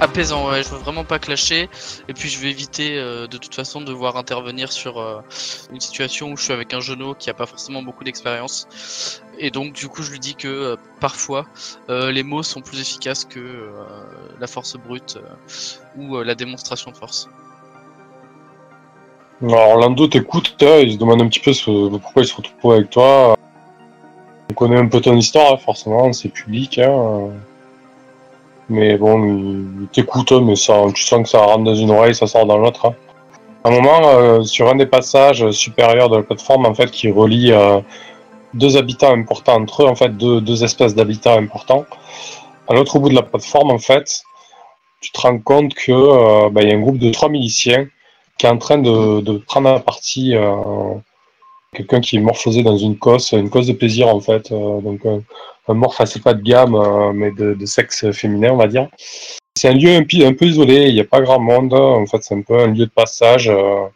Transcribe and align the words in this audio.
apaisant, 0.00 0.50
ouais, 0.50 0.62
je 0.62 0.68
veux 0.68 0.78
vraiment 0.78 1.04
pas 1.04 1.18
clasher. 1.18 1.68
Et 2.08 2.14
puis 2.14 2.28
je 2.28 2.38
vais 2.40 2.50
éviter 2.50 2.98
euh, 2.98 3.26
de 3.26 3.36
toute 3.36 3.54
façon 3.54 3.80
de 3.80 3.86
devoir 3.86 4.16
intervenir 4.16 4.72
sur 4.72 4.98
euh, 4.98 5.20
une 5.72 5.80
situation 5.80 6.32
où 6.32 6.36
je 6.36 6.44
suis 6.44 6.52
avec 6.52 6.74
un 6.74 6.80
genou 6.80 7.14
qui 7.14 7.30
a 7.30 7.34
pas 7.34 7.46
forcément 7.46 7.82
beaucoup 7.82 8.04
d'expérience. 8.04 9.22
Et 9.38 9.50
donc 9.50 9.72
du 9.72 9.88
coup 9.88 10.02
je 10.02 10.10
lui 10.10 10.18
dis 10.18 10.34
que 10.34 10.48
euh, 10.48 10.76
parfois 11.00 11.46
les 11.88 12.22
mots 12.22 12.42
sont 12.42 12.60
plus 12.60 12.80
efficaces 12.80 13.24
que 13.24 13.70
la 14.40 14.46
force 14.46 14.76
brute 14.76 15.18
ou 15.96 16.20
la 16.20 16.34
démonstration 16.34 16.90
de 16.90 16.96
force. 16.96 17.28
Alors 19.42 19.70
Orlando 19.70 20.08
t'écoute, 20.08 20.56
hein, 20.62 20.78
il 20.82 20.94
se 20.94 20.98
demande 20.98 21.22
un 21.22 21.28
petit 21.28 21.40
peu 21.40 21.52
pourquoi 21.98 22.22
il 22.22 22.26
se 22.26 22.34
retrouve 22.34 22.72
avec 22.72 22.90
toi. 22.90 23.36
On 24.50 24.54
connaît 24.54 24.78
un 24.78 24.88
peu 24.88 25.00
ton 25.00 25.16
histoire, 25.16 25.52
hein, 25.52 25.58
forcément, 25.58 26.12
c'est 26.12 26.30
public. 26.30 26.78
Hein. 26.78 27.30
Mais 28.68 28.98
bon, 28.98 29.24
il 29.80 29.88
t'écoute, 29.88 30.32
mais 30.32 30.56
ça, 30.56 30.84
tu 30.94 31.02
sens 31.02 31.22
que 31.22 31.28
ça 31.28 31.38
rentre 31.38 31.64
dans 31.64 31.74
une 31.74 31.90
oreille, 31.90 32.14
ça 32.14 32.26
sort 32.26 32.44
dans 32.44 32.58
l'autre. 32.58 32.86
Hein. 32.86 32.94
À 33.64 33.70
un 33.70 33.72
moment, 33.72 34.00
euh, 34.08 34.42
sur 34.42 34.68
un 34.68 34.76
des 34.76 34.86
passages 34.86 35.50
supérieurs 35.50 36.10
de 36.10 36.16
la 36.16 36.22
plateforme, 36.22 36.66
en 36.66 36.74
fait, 36.74 36.90
qui 36.90 37.10
relie 37.10 37.50
euh, 37.52 37.80
deux 38.54 38.76
habitats 38.76 39.10
importants 39.10 39.56
entre 39.56 39.84
eux, 39.84 39.86
en 39.86 39.94
fait, 39.94 40.16
deux, 40.16 40.40
deux 40.40 40.64
espèces 40.64 40.94
d'habitats 40.94 41.34
importants, 41.34 41.86
à 42.68 42.74
l'autre 42.74 42.98
bout 42.98 43.08
de 43.08 43.14
la 43.14 43.22
plateforme, 43.22 43.70
en 43.70 43.78
fait, 43.78 44.22
tu 45.00 45.10
te 45.12 45.20
rends 45.20 45.38
compte 45.38 45.74
que 45.74 45.92
euh, 45.92 46.50
bah, 46.50 46.62
y 46.62 46.70
a 46.70 46.74
un 46.74 46.80
groupe 46.80 46.98
de 46.98 47.10
trois 47.10 47.30
miliciens 47.30 47.86
qui 48.38 48.46
est 48.46 48.50
en 48.50 48.58
train 48.58 48.78
de, 48.78 49.38
prendre 49.46 49.70
à 49.70 49.80
partie 49.80 50.34
quelqu'un 51.74 52.00
qui 52.00 52.16
est 52.16 52.20
morphosé 52.20 52.62
dans 52.62 52.76
une 52.76 52.96
cause, 52.96 53.32
une 53.32 53.50
cause 53.50 53.66
de 53.66 53.72
plaisir 53.72 54.08
en 54.08 54.20
fait. 54.20 54.52
Morph 55.74 56.00
assez 56.00 56.20
pas 56.20 56.34
de 56.34 56.42
gamme, 56.42 56.74
euh, 56.74 57.12
mais 57.12 57.30
de, 57.30 57.66
sexe 57.66 58.10
féminin, 58.12 58.52
on 58.52 58.56
va 58.56 58.66
dire. 58.66 58.88
C'est 59.56 59.68
un 59.68 59.74
lieu 59.74 59.90
un, 59.90 60.02
un 60.26 60.34
peu 60.34 60.46
isolé, 60.46 60.88
il 60.88 60.94
n'y 60.94 61.00
a 61.00 61.04
pas 61.04 61.20
grand 61.20 61.40
monde. 61.40 61.74
En 61.74 62.06
fait, 62.06 62.22
c'est 62.22 62.34
un 62.34 62.42
peu 62.42 62.58
un 62.58 62.68
lieu 62.68 62.86
de 62.86 62.90
passage, 62.90 63.48
euh, 63.48 63.86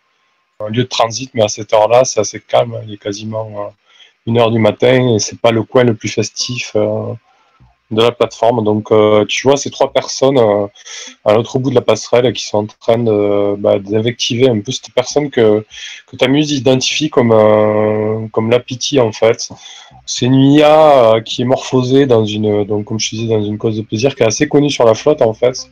un 0.61 0.69
lieu 0.69 0.85
de 0.85 0.89
transit, 0.89 1.31
mais 1.35 1.43
à 1.43 1.49
cette 1.49 1.73
heure-là, 1.73 2.05
c'est 2.05 2.21
assez 2.21 2.41
calme. 2.41 2.81
Il 2.87 2.95
est 2.95 2.99
quasiment 2.99 3.49
euh, 3.57 3.71
une 4.27 4.39
heure 4.39 4.51
du 4.51 4.59
matin 4.59 5.15
et 5.15 5.19
c'est 5.19 5.41
pas 5.41 5.53
le 5.53 5.63
coin 5.63 5.85
le 5.85 5.95
plus 5.95 6.09
festif 6.09 6.77
de 7.93 8.03
la 8.03 8.13
plateforme. 8.13 8.65
Donc, 8.65 8.91
euh, 8.91 9.25
tu 9.29 9.47
vois 9.47 9.57
ces 9.57 9.71
trois 9.71 9.93
personnes 9.93 10.39
euh, 10.39 10.67
à 11.25 11.35
l'autre 11.35 11.59
bout 11.59 11.71
de 11.71 11.75
la 11.75 11.81
passerelle 11.81 12.33
qui 12.33 12.45
sont 12.45 12.59
en 12.59 12.67
train 12.67 12.99
bah, 13.57 13.79
d'invectiver 13.79 14.49
un 14.49 14.61
peu 14.61 14.73
cette 14.73 14.93
personne 14.95 15.31
que 15.31 15.65
que 16.07 16.17
Tamus 16.17 16.51
identifie 16.53 17.11
comme 17.11 17.33
euh, 17.33 18.27
comme 18.33 18.53
en 18.53 19.13
fait. 19.13 19.49
C'est 20.07 20.27
une 20.27 20.35
IA 20.35 21.21
qui 21.25 21.43
est 21.43 21.45
morphosée 21.45 22.07
dans 22.07 22.25
une 22.25 22.65
donc 22.65 22.87
comme 22.87 22.99
je 22.99 23.11
disais 23.11 23.29
dans 23.29 23.45
une 23.45 23.59
cause 23.59 23.77
de 23.77 23.83
plaisir 23.83 24.15
qui 24.15 24.23
est 24.23 24.27
assez 24.27 24.49
connue 24.49 24.71
sur 24.71 24.85
la 24.85 24.95
flotte 24.95 25.23
en 25.23 25.35
fait 25.35 25.69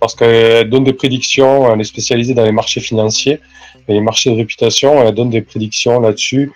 parce 0.00 0.14
qu'elle 0.14 0.70
donne 0.70 0.84
des 0.84 0.92
prédictions, 0.92 1.72
elle 1.72 1.80
est 1.80 1.84
spécialisée 1.84 2.34
dans 2.34 2.44
les 2.44 2.52
marchés 2.52 2.80
financiers 2.80 3.40
et 3.88 3.92
les 3.94 4.00
marchés 4.00 4.30
de 4.30 4.36
réputation, 4.36 5.02
elle 5.02 5.12
donne 5.12 5.30
des 5.30 5.42
prédictions 5.42 6.00
là-dessus. 6.00 6.52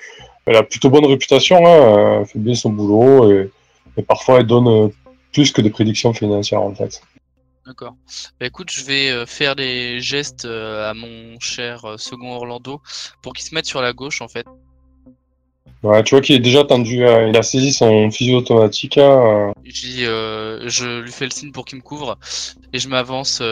Elle 0.46 0.56
a 0.56 0.62
plutôt 0.62 0.90
bonne 0.90 1.06
réputation, 1.06 1.66
hein, 1.66 2.20
elle 2.20 2.26
fait 2.26 2.38
bien 2.38 2.54
son 2.54 2.70
boulot 2.70 3.32
et 3.32 3.50
et 3.96 4.02
parfois 4.02 4.40
elle 4.40 4.46
donne 4.46 4.68
euh, 4.68 4.88
plus 5.32 5.52
que 5.52 5.60
des 5.60 5.70
prédictions 5.70 6.12
financières 6.12 6.62
en 6.62 6.74
fait. 6.74 7.02
D'accord. 7.66 7.94
Bah, 8.40 8.46
écoute, 8.46 8.70
je 8.72 8.84
vais 8.84 9.10
euh, 9.10 9.24
faire 9.24 9.54
des 9.54 10.00
gestes 10.00 10.46
euh, 10.46 10.90
à 10.90 10.94
mon 10.94 11.38
cher 11.38 11.94
second 11.96 12.32
Orlando 12.32 12.80
pour 13.22 13.32
qu'il 13.34 13.44
se 13.44 13.54
mette 13.54 13.66
sur 13.66 13.80
la 13.80 13.92
gauche 13.92 14.20
en 14.20 14.28
fait. 14.28 14.46
Ouais, 15.82 16.02
tu 16.04 16.14
vois 16.14 16.20
qu'il 16.20 16.36
est 16.36 16.40
déjà 16.40 16.62
tendu, 16.62 16.98
il 16.98 17.36
a 17.36 17.42
saisi 17.42 17.72
son 17.72 18.08
fusil 18.12 18.36
automatique. 18.36 18.98
Hein, 18.98 19.52
je 19.64 21.00
lui 21.00 21.10
fais 21.10 21.24
le 21.24 21.32
signe 21.32 21.50
pour 21.50 21.64
qu'il 21.64 21.78
me 21.78 21.82
couvre 21.82 22.18
et 22.72 22.78
je 22.78 22.88
m'avance 22.88 23.42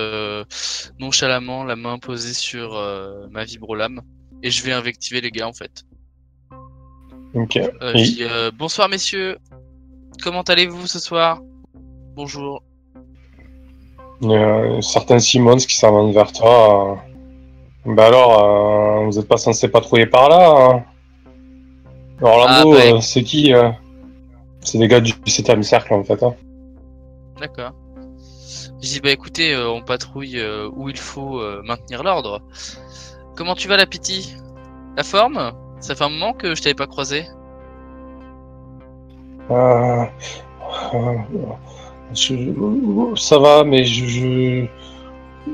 nonchalamment, 1.01 1.65
la 1.65 1.75
main 1.75 1.99
posée 1.99 2.35
sur 2.35 2.81
ma 3.33 3.43
vibrolame 3.43 4.03
et 4.45 4.51
je 4.53 4.63
vais 4.63 4.71
invectiver 4.71 5.21
les 5.21 5.33
gars 5.33 5.49
en 5.49 5.53
fait. 5.53 5.85
Ok. 7.35 7.59
bonsoir 8.57 8.89
messieurs, 8.89 9.37
Comment 10.23 10.43
allez-vous 10.43 10.87
ce 10.87 10.99
soir? 10.99 11.41
Bonjour. 12.15 12.63
A 14.23 14.83
certains 14.83 15.19
Simons 15.19 15.57
qui 15.57 15.77
s'avancent 15.77 16.15
vers 16.15 16.31
toi. 16.33 17.03
Bah 17.87 18.07
alors, 18.07 18.45
euh, 18.45 19.07
vous 19.07 19.19
n'êtes 19.19 19.29
pas 19.29 19.39
censé 19.39 19.69
patrouiller 19.69 20.05
par 20.05 20.29
là 20.29 20.75
hein? 20.75 20.85
Orlando, 22.21 22.75
ah, 22.75 22.77
bah, 22.77 22.97
euh, 22.97 23.01
c'est 23.01 23.23
qui 23.23 23.55
euh? 23.55 23.71
C'est 24.61 24.77
des 24.77 24.89
gars 24.89 25.01
du 25.01 25.15
7 25.27 25.63
cercle 25.63 25.95
en 25.95 26.05
fait. 26.05 26.23
Hein. 26.23 26.35
D'accord. 27.41 27.73
Je 28.83 28.89
dis 28.89 29.01
bah 29.01 29.11
écoutez, 29.11 29.57
on 29.57 29.81
patrouille 29.81 30.43
où 30.77 30.91
il 30.91 30.99
faut 30.99 31.41
maintenir 31.63 32.03
l'ordre. 32.03 32.43
Comment 33.37 33.55
tu 33.55 33.69
vas 33.69 33.79
la 33.79 33.87
pitié 33.87 34.23
La 34.99 35.03
forme? 35.03 35.53
Ça 35.81 35.95
fait 35.95 36.05
un 36.05 36.11
moment 36.11 36.35
que 36.35 36.55
je 36.55 36.61
t'avais 36.63 36.75
pas 36.75 36.87
croisé. 36.87 37.25
Euh, 39.51 40.05
ça 43.17 43.39
va, 43.39 43.65
mais 43.65 43.85
je, 43.85 44.67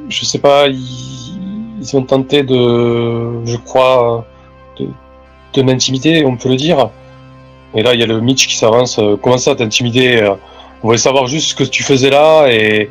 je, 0.09 0.25
sais 0.25 0.39
pas. 0.39 0.69
Ils, 0.69 1.97
ont 1.97 2.03
tenté 2.03 2.43
de, 2.43 3.45
je 3.45 3.57
crois, 3.57 4.27
de, 4.79 4.89
de 5.55 5.63
m'intimider, 5.63 6.25
on 6.25 6.37
peut 6.37 6.49
le 6.49 6.57
dire. 6.57 6.91
Et 7.75 7.83
là, 7.83 7.95
il 7.95 8.01
y 8.01 8.03
a 8.03 8.07
le 8.07 8.21
Mitch 8.21 8.49
qui 8.49 8.57
s'avance. 8.57 8.99
Euh, 8.99 9.17
comment 9.17 9.39
ça, 9.39 9.55
t'intimider 9.55 10.17
euh, 10.17 10.35
On 10.83 10.89
voulait 10.89 10.99
savoir 10.99 11.27
juste 11.27 11.51
ce 11.51 11.55
que 11.55 11.65
tu 11.65 11.83
faisais 11.83 12.11
là 12.11 12.49
et, 12.49 12.91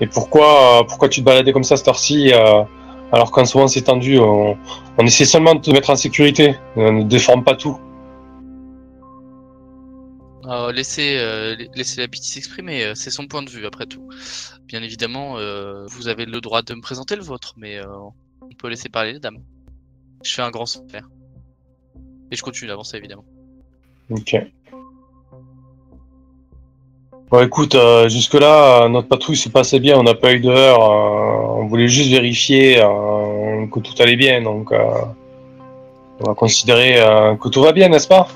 et 0.00 0.06
pourquoi, 0.06 0.84
pourquoi 0.86 1.08
tu 1.08 1.20
te 1.20 1.24
baladais 1.24 1.52
comme 1.52 1.64
ça 1.64 1.76
cette 1.76 1.88
heure-ci, 1.88 2.32
alors 3.12 3.30
qu'en 3.30 3.44
ce 3.46 3.56
moment 3.56 3.68
c'est 3.68 3.82
tendu. 3.82 4.18
On, 4.18 4.56
on, 4.98 5.06
essaie 5.06 5.24
seulement 5.24 5.54
de 5.54 5.60
te 5.60 5.70
mettre 5.70 5.90
en 5.90 5.96
sécurité. 5.96 6.54
On 6.76 6.92
ne 6.92 7.02
déforme 7.04 7.44
pas 7.44 7.54
tout. 7.54 7.78
Euh, 10.46 10.70
laissez, 10.70 11.18
euh, 11.18 11.56
laissez 11.74 12.00
la 12.00 12.08
pitié 12.08 12.34
s'exprimer, 12.34 12.84
euh, 12.84 12.92
c'est 12.94 13.10
son 13.10 13.26
point 13.26 13.42
de 13.42 13.50
vue 13.50 13.66
après 13.66 13.86
tout. 13.86 14.08
Bien 14.66 14.82
évidemment, 14.82 15.36
vous 15.88 16.08
avez 16.08 16.24
le 16.26 16.40
droit 16.40 16.62
de 16.62 16.74
me 16.74 16.80
présenter 16.80 17.16
le 17.16 17.22
vôtre, 17.22 17.54
mais 17.56 17.80
on 17.86 18.54
peut 18.58 18.68
laisser 18.68 18.88
parler 18.88 19.12
les 19.12 19.20
dames. 19.20 19.38
Je 20.24 20.34
fais 20.34 20.42
un 20.42 20.50
grand 20.50 20.66
sourire. 20.66 21.08
Et 22.32 22.36
je 22.36 22.42
continue 22.42 22.68
d'avancer 22.68 22.96
évidemment. 22.96 23.24
Ok. 24.10 24.36
Bon 27.30 27.44
écoute, 27.44 27.76
jusque-là, 28.08 28.88
notre 28.88 29.06
patrouille 29.08 29.36
se 29.36 29.48
passait 29.48 29.78
bien, 29.78 29.96
on 29.96 30.02
n'a 30.02 30.14
pas 30.14 30.32
eu 30.32 30.40
d'heure, 30.40 30.80
on 30.80 31.66
voulait 31.66 31.88
juste 31.88 32.10
vérifier 32.10 32.76
que 32.76 33.78
tout 33.78 33.94
allait 34.00 34.16
bien, 34.16 34.42
donc 34.42 34.72
on 34.72 36.24
va 36.24 36.34
considérer 36.34 36.96
que 37.40 37.48
tout 37.48 37.62
va 37.62 37.70
bien, 37.70 37.88
n'est-ce 37.88 38.08
pas? 38.08 38.26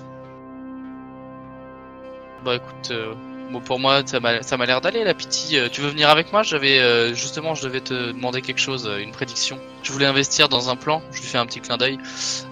Bah 2.44 2.56
écoute, 2.56 2.90
euh, 2.90 3.12
bon, 3.52 3.60
pour 3.60 3.78
moi 3.78 4.02
ça 4.06 4.20
m'a 4.20 4.66
l'air 4.66 4.80
d'aller 4.80 5.04
la 5.04 5.14
pitié. 5.14 5.60
Euh, 5.60 5.68
tu 5.70 5.80
veux 5.80 5.88
venir 5.88 6.08
avec 6.08 6.32
moi? 6.32 6.42
J'avais 6.42 6.78
euh, 6.78 7.14
justement, 7.14 7.54
je 7.54 7.64
devais 7.64 7.80
te 7.80 8.12
demander 8.12 8.40
quelque 8.40 8.60
chose, 8.60 8.90
une 9.00 9.12
prédiction. 9.12 9.58
Je 9.82 9.92
voulais 9.92 10.06
investir 10.06 10.48
dans 10.48 10.70
un 10.70 10.76
plan. 10.76 11.02
Je 11.12 11.20
lui 11.20 11.26
fais 11.26 11.38
un 11.38 11.46
petit 11.46 11.60
clin 11.60 11.76
d'œil, 11.76 11.98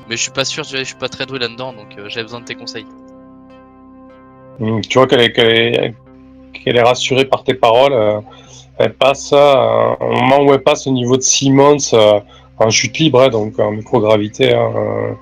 mais 0.08 0.16
je 0.16 0.22
suis 0.22 0.30
pas 0.30 0.44
sûr. 0.44 0.64
Je 0.64 0.84
suis 0.84 0.96
pas 0.96 1.08
très 1.08 1.26
doué 1.26 1.38
là-dedans, 1.38 1.72
donc 1.72 1.96
j'avais 2.08 2.24
besoin 2.24 2.40
de 2.40 2.44
tes 2.44 2.54
conseils. 2.54 2.86
Tu 4.58 4.98
vois 4.98 5.06
qu'elle 5.06 5.20
est, 5.20 5.32
qu'elle 5.32 6.76
est, 6.76 6.82
rassurée 6.82 7.24
par 7.24 7.44
tes 7.44 7.54
paroles. 7.54 8.22
elle 8.78 8.94
passe 8.94 9.32
au 9.32 10.12
moment 10.12 10.42
où 10.42 10.52
elle 10.52 10.62
passe 10.62 10.86
au 10.86 10.90
niveau 10.90 11.16
de 11.16 11.22
Simmons 11.22 11.78
en 12.58 12.70
chute 12.70 12.98
libre, 12.98 13.22
hein, 13.22 13.28
donc 13.28 13.58
en 13.58 13.70
microgravité. 13.70 14.54
Hein, 14.54 15.16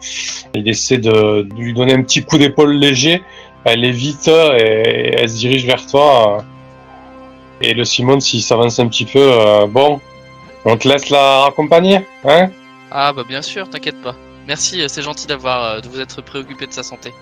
il 0.54 0.68
essaie 0.68 0.98
de, 0.98 1.46
lui 1.56 1.74
donner 1.74 1.94
un 1.94 2.02
petit 2.02 2.22
coup 2.22 2.38
d'épaule 2.38 2.72
léger 2.72 3.22
elle 3.66 3.84
est 3.84 3.90
vite 3.90 4.28
et 4.28 5.14
elle 5.18 5.28
se 5.28 5.36
dirige 5.36 5.66
vers 5.66 5.84
toi. 5.86 6.44
Et 7.60 7.74
le 7.74 7.84
Simone, 7.84 8.20
s'il 8.20 8.42
s'avance 8.42 8.78
un 8.78 8.86
petit 8.86 9.06
peu, 9.06 9.18
euh, 9.18 9.66
bon, 9.66 10.00
on 10.64 10.76
te 10.76 10.86
laisse 10.86 11.10
la 11.10 11.40
raccompagner, 11.40 12.06
hein 12.24 12.50
Ah 12.92 13.12
bah 13.12 13.24
bien 13.26 13.42
sûr, 13.42 13.68
t'inquiète 13.68 14.00
pas. 14.02 14.14
Merci, 14.46 14.80
euh, 14.80 14.88
c'est 14.88 15.02
gentil 15.02 15.26
d'avoir 15.26 15.64
euh, 15.64 15.80
de 15.80 15.88
vous 15.88 16.00
être 16.00 16.22
préoccupé 16.22 16.68
de 16.68 16.72
sa 16.72 16.84
santé. 16.84 17.12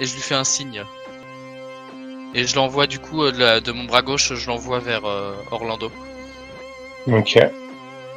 Et 0.00 0.06
je 0.06 0.14
lui 0.14 0.22
fais 0.22 0.34
un 0.34 0.44
signe. 0.44 0.82
Et 2.34 2.46
je 2.46 2.56
l'envoie 2.56 2.86
du 2.86 2.98
coup 2.98 3.30
de, 3.30 3.72
mon 3.72 3.84
bras 3.84 4.02
gauche, 4.02 4.32
je 4.34 4.46
l'envoie 4.46 4.78
vers 4.78 5.02
Orlando. 5.50 5.90
Ok. 7.06 7.36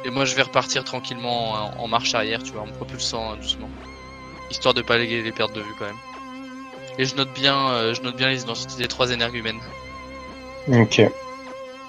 Et 0.04 0.10
moi 0.10 0.24
je 0.26 0.34
vais 0.34 0.42
repartir 0.42 0.84
tranquillement 0.84 1.72
en, 1.78 1.88
marche 1.88 2.14
arrière, 2.14 2.42
tu 2.42 2.52
vois, 2.52 2.62
en 2.62 2.66
me 2.66 2.72
propulsant 2.72 3.34
doucement. 3.36 3.70
Histoire 4.50 4.74
de 4.74 4.82
pas 4.82 4.98
les, 4.98 5.22
les 5.22 5.32
perdre 5.32 5.54
de 5.54 5.60
vue 5.60 5.74
quand 5.78 5.86
même. 5.86 5.96
Et 6.98 7.04
je 7.04 7.14
note 7.16 7.32
bien, 7.34 7.70
euh, 7.70 7.94
je 7.94 8.02
note 8.02 8.16
bien 8.16 8.28
les 8.28 8.42
identités 8.42 8.82
des 8.82 8.88
trois 8.88 9.10
énergumènes. 9.10 9.60
Ok. 10.72 11.02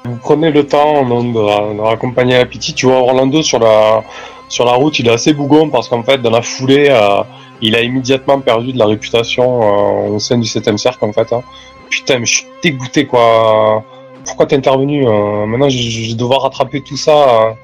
Vous 0.06 0.18
prenez 0.18 0.52
le 0.52 0.68
temps 0.68 1.06
de, 1.06 1.80
raccompagner 1.82 2.38
la 2.38 2.46
petite. 2.46 2.76
Tu 2.76 2.86
vois 2.86 2.98
Orlando 2.98 3.42
sur 3.42 3.60
la 3.60 4.04
sur 4.50 4.66
la 4.66 4.74
route, 4.74 5.00
il 5.00 5.08
est 5.08 5.12
assez 5.12 5.34
bougon 5.34 5.70
parce 5.70 5.88
qu'en 5.88 6.04
fait, 6.04 6.22
dans 6.22 6.30
la 6.30 6.42
foulée, 6.42 6.88
euh, 6.90 7.24
il 7.62 7.76
a 7.76 7.82
immédiatement 7.82 8.40
perdu 8.40 8.74
de 8.74 8.78
la 8.78 8.86
réputation 8.86 9.62
euh, 9.62 10.16
au 10.16 10.20
sein 10.20 10.38
du 10.38 10.48
7 10.48 10.78
cercle 10.78 11.06
en 11.06 11.14
fait. 11.14 11.32
Hein. 11.34 11.42
Putain, 11.90 12.20
mais 12.20 12.26
je 12.26 12.36
suis 12.36 12.48
dégoûté 12.62 13.08
quoi. 13.08 13.84
pourquoi 14.26 14.46
t'es 14.46 14.58
intervenu 14.58 15.08
euh, 15.08 15.46
Maintenant, 15.46 15.70
je, 15.70 15.78
je 15.78 16.10
vais 16.10 16.16
devoir 16.16 16.42
rattraper 16.42 16.82
tout 16.82 16.98
ça. 16.98 17.56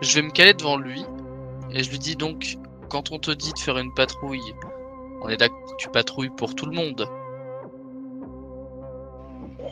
Je 0.00 0.14
vais 0.16 0.22
me 0.22 0.30
caler 0.30 0.54
devant 0.54 0.76
lui 0.76 1.04
et 1.72 1.82
je 1.82 1.90
lui 1.90 1.98
dis 1.98 2.16
donc 2.16 2.56
quand 2.90 3.12
on 3.12 3.18
te 3.18 3.30
dit 3.30 3.52
de 3.52 3.58
faire 3.58 3.78
une 3.78 3.94
patrouille, 3.94 4.54
on 5.22 5.28
est 5.28 5.36
d'accord 5.36 5.64
que 5.64 5.76
tu 5.76 5.88
patrouilles 5.88 6.30
pour 6.36 6.54
tout 6.54 6.66
le 6.66 6.72
monde. 6.72 7.08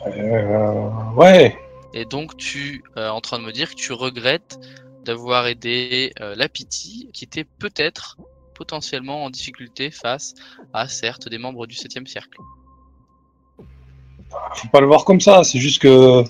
Euh, 0.07 0.89
ouais. 1.15 1.57
Et 1.93 2.05
donc 2.05 2.37
tu 2.37 2.83
es 2.95 3.07
en 3.07 3.21
train 3.21 3.37
de 3.37 3.43
me 3.43 3.51
dire 3.51 3.69
que 3.69 3.75
tu 3.75 3.91
regrettes 3.93 4.57
d'avoir 5.03 5.47
aidé 5.47 6.13
euh, 6.21 6.33
la 6.35 6.47
Pity 6.47 7.09
qui 7.13 7.25
était 7.25 7.43
peut-être 7.43 8.17
potentiellement 8.53 9.25
en 9.25 9.29
difficulté 9.29 9.91
face 9.91 10.33
à 10.73 10.87
certes 10.87 11.27
des 11.29 11.37
membres 11.37 11.67
du 11.67 11.75
7 11.75 12.07
cercle. 12.07 12.37
faut 14.55 14.67
pas 14.69 14.81
le 14.81 14.87
voir 14.87 15.03
comme 15.03 15.19
ça. 15.19 15.43
C'est 15.43 15.59
juste 15.59 15.81
que 15.81 16.23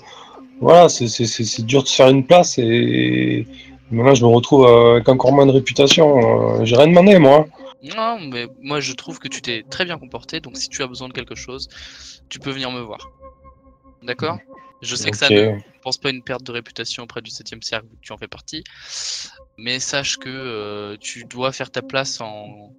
voilà, 0.60 0.88
c'est 0.88 1.62
dur 1.62 1.82
de 1.82 1.88
se 1.88 1.94
faire 1.94 2.08
une 2.08 2.26
place 2.26 2.58
et 2.58 3.46
maintenant 3.90 4.14
je 4.14 4.24
me 4.24 4.30
retrouve 4.30 4.66
euh, 4.66 4.94
avec 4.94 5.08
encore 5.08 5.32
moins 5.32 5.46
de 5.46 5.52
réputation. 5.52 6.58
Euh, 6.60 6.64
J'ai 6.64 6.76
rien 6.76 6.88
demandé 6.88 7.18
moi. 7.18 7.46
Non, 7.82 8.18
mais 8.20 8.46
moi 8.60 8.80
je 8.80 8.92
trouve 8.92 9.18
que 9.18 9.28
tu 9.28 9.40
t'es 9.40 9.64
très 9.68 9.84
bien 9.84 9.98
comporté, 9.98 10.40
donc 10.40 10.56
si 10.56 10.68
tu 10.68 10.82
as 10.82 10.86
besoin 10.86 11.08
de 11.08 11.12
quelque 11.12 11.34
chose, 11.34 11.68
tu 12.28 12.38
peux 12.38 12.50
venir 12.50 12.70
me 12.70 12.80
voir. 12.80 13.10
D'accord? 14.02 14.38
Je 14.82 14.96
sais 14.96 15.10
que 15.10 15.16
ça 15.16 15.28
ne 15.28 15.58
pense 15.82 15.98
pas 15.98 16.10
une 16.10 16.22
perte 16.22 16.42
de 16.42 16.52
réputation 16.52 17.02
auprès 17.02 17.20
du 17.20 17.30
7 17.30 17.62
cercle, 17.62 17.86
tu 18.00 18.12
en 18.12 18.16
fais 18.16 18.28
partie, 18.28 18.64
mais 19.58 19.78
sache 19.78 20.16
que 20.16 20.28
euh, 20.30 20.96
tu 20.98 21.24
dois 21.24 21.52
faire 21.52 21.70
ta 21.70 21.82
place 21.82 22.20
en 22.20 22.72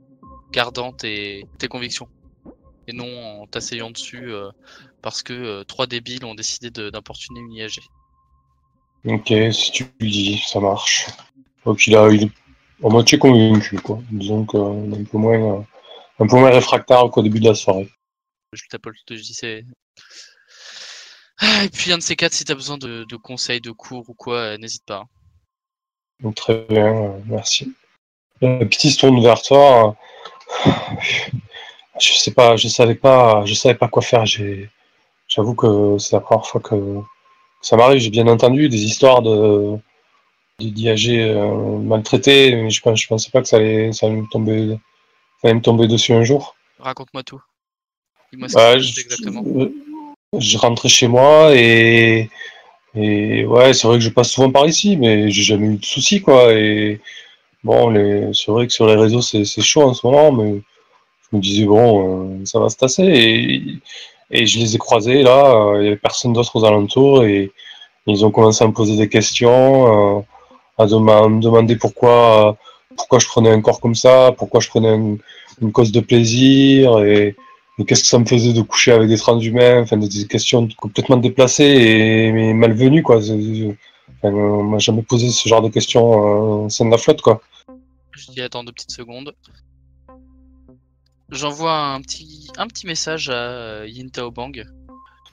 gardant 0.52 0.92
tes, 0.92 1.46
tes 1.60 1.68
convictions, 1.68 2.08
et 2.88 2.94
non 2.94 3.42
en 3.42 3.48
t'asseyant 3.48 3.92
dessus 3.92 4.32
euh, 4.32 4.50
parce 5.02 5.22
que 5.22 5.34
euh, 5.34 5.64
trois 5.64 5.86
débiles 5.86 6.26
ont 6.26 6.34
décidé 6.34 6.72
d'importuner 6.72 7.40
une 7.40 7.54
IAG. 7.54 7.80
Ok, 9.06 9.34
si 9.52 9.72
tu 9.72 9.86
le 10.00 10.08
dis, 10.08 10.44
ça 10.46 10.60
marche. 10.60 11.08
Donc 11.66 11.86
il 11.88 11.96
a, 11.96 12.10
il 12.10 12.24
est 12.24 12.32
à 12.84 12.90
moitié 12.90 13.18
convaincu 13.18 13.80
quoi. 13.80 14.00
Disons 14.12 14.46
qu'il 14.46 14.60
est 14.60 15.02
un 15.02 15.04
peu 15.06 15.18
moins, 15.18 15.60
euh, 15.60 15.62
un 16.20 16.28
peu 16.28 16.36
moins 16.38 16.52
réfractaire 16.52 17.10
qu'au 17.12 17.22
début 17.24 17.40
de 17.40 17.50
la 17.50 17.56
soirée. 17.56 17.90
Je 18.54 18.64
t'appelle, 18.70 18.94
je 19.10 19.16
dis 19.16 19.34
c'est. 19.34 19.66
Ah, 21.40 21.64
Et 21.64 21.70
puis 21.70 21.92
un 21.92 21.98
de 21.98 22.04
ces 22.04 22.16
quatre, 22.16 22.34
si 22.34 22.46
t'as 22.46 22.54
besoin 22.54 22.78
de, 22.78 23.04
de 23.06 23.16
conseils, 23.16 23.62
de 23.62 23.72
cours 23.72 24.08
ou 24.10 24.14
quoi, 24.14 24.38
euh, 24.38 24.58
n'hésite 24.58 24.86
pas. 24.86 24.98
hein. 24.98 25.06
Donc, 26.20 26.36
très 26.36 26.66
bien, 26.70 26.86
euh, 26.94 27.20
merci. 27.26 27.74
La 28.42 28.60
petite 28.66 28.92
se 28.92 29.00
tourne 29.00 29.22
vers 29.24 29.42
toi. 29.42 29.96
euh, 30.68 30.72
Je 32.00 32.14
sais 32.14 32.32
pas, 32.32 32.56
je 32.58 32.68
savais 32.68 32.96
pas, 32.96 33.44
je 33.46 33.54
savais 33.54 33.76
pas 33.76 33.88
quoi 33.88 34.02
faire. 34.02 34.26
J'avoue 34.26 35.56
que 35.56 35.98
c'est 35.98 36.16
la 36.16 36.22
première 36.22 36.46
fois 36.46 36.62
que 36.62 36.76
ça 37.62 37.78
m'arrive. 37.78 38.00
J'ai 38.00 38.10
bien 38.10 38.28
entendu 38.28 38.70
des 38.70 38.84
histoires 38.84 39.22
de 39.22 39.78
d'IAG 40.60 41.10
euh, 41.10 41.80
maltraités, 41.80 42.56
mais 42.56 42.70
je, 42.70 42.82
pense- 42.82 43.02
je 43.02 43.08
pensais 43.08 43.32
pas 43.32 43.42
que 43.42 43.48
ça 43.48 43.58
allait, 43.58 43.92
ça 43.94 44.06
allait 44.08 44.18
me 44.18 44.28
tomber, 44.30 44.78
ça 45.42 45.48
allait 45.48 45.56
me 45.56 45.62
tomber 45.62 45.88
dessus 45.88 46.14
un 46.14 46.24
jour. 46.24 46.56
Raconte-moi 46.80 47.24
tout. 47.24 47.42
Dis-moi 48.32 48.48
ce 48.50 48.56
Bah, 48.56 48.78
je, 48.78 49.02
exactement. 49.02 49.44
je 50.40 50.58
rentrais 50.58 50.90
chez 50.90 51.08
moi 51.08 51.56
et, 51.56 52.30
et 52.96 53.46
ouais, 53.46 53.74
c'est 53.74 53.88
vrai 53.88 53.98
que 53.98 54.04
je 54.04 54.10
passe 54.10 54.30
souvent 54.32 54.52
par 54.52 54.68
ici, 54.68 54.98
mais 54.98 55.32
j'ai 55.32 55.44
jamais 55.44 55.68
eu 55.68 55.78
de 55.78 55.86
soucis, 55.86 56.22
quoi. 56.22 56.54
Et 56.54 57.00
bon, 57.64 57.90
les, 57.90 58.32
c'est 58.34 58.52
vrai 58.52 58.68
que 58.68 58.74
sur 58.74 58.88
les 58.88 58.96
réseaux, 58.96 59.22
c'est, 59.22 59.46
c'est 59.46 59.62
chaud 59.62 59.84
en 59.84 59.94
ce 59.94 60.06
moment, 60.06 60.32
mais 60.32 60.62
je 61.32 61.38
me 61.38 61.42
disais, 61.42 61.66
bon, 61.66 62.40
euh, 62.42 62.46
ça 62.46 62.60
va 62.60 62.70
se 62.70 62.78
tasser. 62.78 63.04
Et, 63.04 63.64
et 64.32 64.46
je 64.46 64.60
les 64.60 64.76
ai 64.76 64.78
croisés 64.78 65.24
là, 65.24 65.56
euh, 65.56 65.82
il 65.82 65.86
y 65.86 65.88
avait 65.88 65.98
personne 65.98 66.34
d'autre 66.34 66.56
aux 66.56 66.66
alentours 66.66 67.24
et 67.24 67.52
ils 68.08 68.26
ont 68.26 68.32
commencé 68.32 68.64
à 68.64 68.68
me 68.68 68.74
poser 68.74 68.98
des 68.98 69.10
questions, 69.10 70.18
euh, 70.18 70.22
à, 70.78 70.86
me 70.86 71.42
demander 71.42 71.76
pourquoi, 71.76 72.58
pourquoi 72.96 73.20
je 73.20 73.28
prenais 73.28 73.50
un 73.50 73.62
corps 73.62 73.80
comme 73.80 73.96
ça, 73.96 74.34
pourquoi 74.38 74.60
je 74.60 74.70
prenais 74.70 74.90
un- 74.90 75.18
une 75.62 75.72
cause 75.72 75.92
de 75.92 76.00
plaisir 76.00 77.00
et, 77.04 77.36
qu'est-ce 77.88 78.04
que 78.04 78.10
ça 78.10 78.20
me 78.20 78.26
faisait 78.26 78.54
de 78.54 78.62
coucher 78.62 78.92
avec 78.92 79.10
des 79.10 79.18
transhumains, 79.18 79.82
enfin 79.82 79.98
des, 79.98 80.28
questions 80.28 80.68
complètement 80.78 81.18
déplacées 81.18 81.64
et 81.64 82.54
malvenues 82.54 83.02
quoi. 83.02 83.18
Enfin, 83.18 84.36
on 84.36 84.64
m'a 84.64 84.78
jamais 84.78 85.02
posé 85.02 85.32
ce 85.32 85.50
genre 85.50 85.64
de 85.64 85.70
questions 85.70 86.66
euh, 86.66 86.70
scène 86.70 86.90
de 86.90 86.92
la 86.92 87.00
flotte 87.00 87.22
quoi. 87.22 87.42
Je 88.12 88.32
dis 88.32 88.42
attends 88.42 88.64
deux 88.64 88.72
petites 88.72 88.92
secondes. 88.92 89.34
J'envoie 91.32 91.78
un 91.78 92.02
petit, 92.02 92.50
un 92.58 92.68
petit 92.68 92.86
message 92.86 93.30
à 93.30 93.34
euh, 93.34 93.88
Yin 93.88 94.12
Tao 94.12 94.32
Bang. 94.32 94.66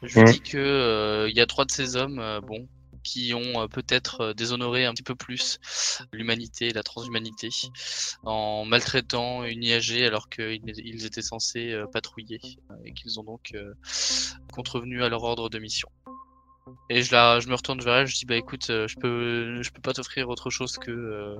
Je 0.02 0.20
lui 0.20 0.32
dis 0.32 0.40
que 0.40 0.56
euh, 0.56 1.28
il 1.28 1.36
y 1.36 1.40
a 1.40 1.46
trois 1.46 1.64
de 1.64 1.72
ces 1.72 1.96
hommes, 1.96 2.20
euh, 2.20 2.40
bon, 2.40 2.68
qui 3.02 3.34
ont 3.34 3.62
euh, 3.62 3.66
peut-être 3.66 4.32
déshonoré 4.32 4.84
un 4.84 4.92
petit 4.92 5.02
peu 5.02 5.16
plus 5.16 5.58
l'humanité, 6.12 6.70
la 6.70 6.84
transhumanité, 6.84 7.48
en 8.22 8.64
maltraitant 8.64 9.42
une 9.42 9.64
IAG 9.64 10.04
alors 10.04 10.28
qu'ils 10.28 10.60
ils 10.78 11.04
étaient 11.04 11.22
censés 11.22 11.76
patrouiller 11.92 12.40
et 12.84 12.92
qu'ils 12.92 13.18
ont 13.18 13.24
donc 13.24 13.56
contrevenu 14.52 15.02
à 15.02 15.08
leur 15.08 15.24
ordre 15.24 15.48
de 15.48 15.58
mission. 15.58 15.88
Et 16.90 17.02
je, 17.02 17.12
la, 17.12 17.40
je 17.40 17.48
me 17.48 17.54
retourne 17.54 17.80
vers 17.80 17.96
elle, 17.96 18.06
je 18.06 18.16
dis 18.16 18.24
bah 18.24 18.36
écoute, 18.36 18.70
euh, 18.70 18.88
je 18.88 18.96
peux, 18.96 19.62
je 19.62 19.70
peux 19.70 19.80
pas 19.80 19.92
t'offrir 19.92 20.28
autre 20.28 20.50
chose 20.50 20.76
que 20.78 20.90
euh, 20.90 21.36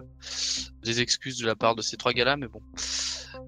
des 0.83 1.01
excuses 1.01 1.39
de 1.39 1.47
la 1.47 1.57
part 1.57 1.75
de 1.75 1.83
ces 1.83 1.97
trois 1.97 2.13
gars-là, 2.13 2.37
mais 2.37 2.49
bon, 2.49 2.61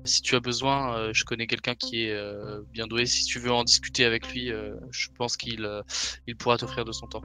si 0.05 0.23
tu 0.23 0.35
as 0.35 0.41
besoin, 0.41 0.97
euh, 0.97 1.11
je 1.13 1.25
connais 1.25 1.47
quelqu'un 1.47 1.75
qui 1.75 2.05
est 2.05 2.13
euh, 2.13 2.63
bien 2.73 2.87
doué. 2.87 3.07
Si 3.07 3.25
tu 3.25 3.39
veux 3.39 3.53
en 3.53 3.65
discuter 3.65 4.05
avec 4.05 4.33
lui, 4.33 4.51
euh, 4.51 4.75
je 4.91 5.09
pense 5.17 5.37
qu'il 5.37 5.69
il 6.27 6.37
pourra 6.37 6.57
t'offrir 6.57 6.85
de 6.85 6.93
son 6.93 7.07
temps. 7.07 7.23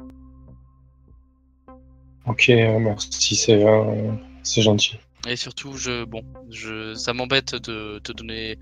Ok, 2.25 2.47
merci, 2.49 3.35
c'est 3.35 3.63
c'est 4.43 4.61
gentil. 4.61 4.97
Et 5.27 5.35
surtout, 5.35 5.75
je, 5.75 6.03
bon, 6.03 6.23
je, 6.49 6.93
ça 6.93 7.13
m'embête 7.13 7.55
de 7.55 7.99
te 8.03 8.11
donner 8.11 8.59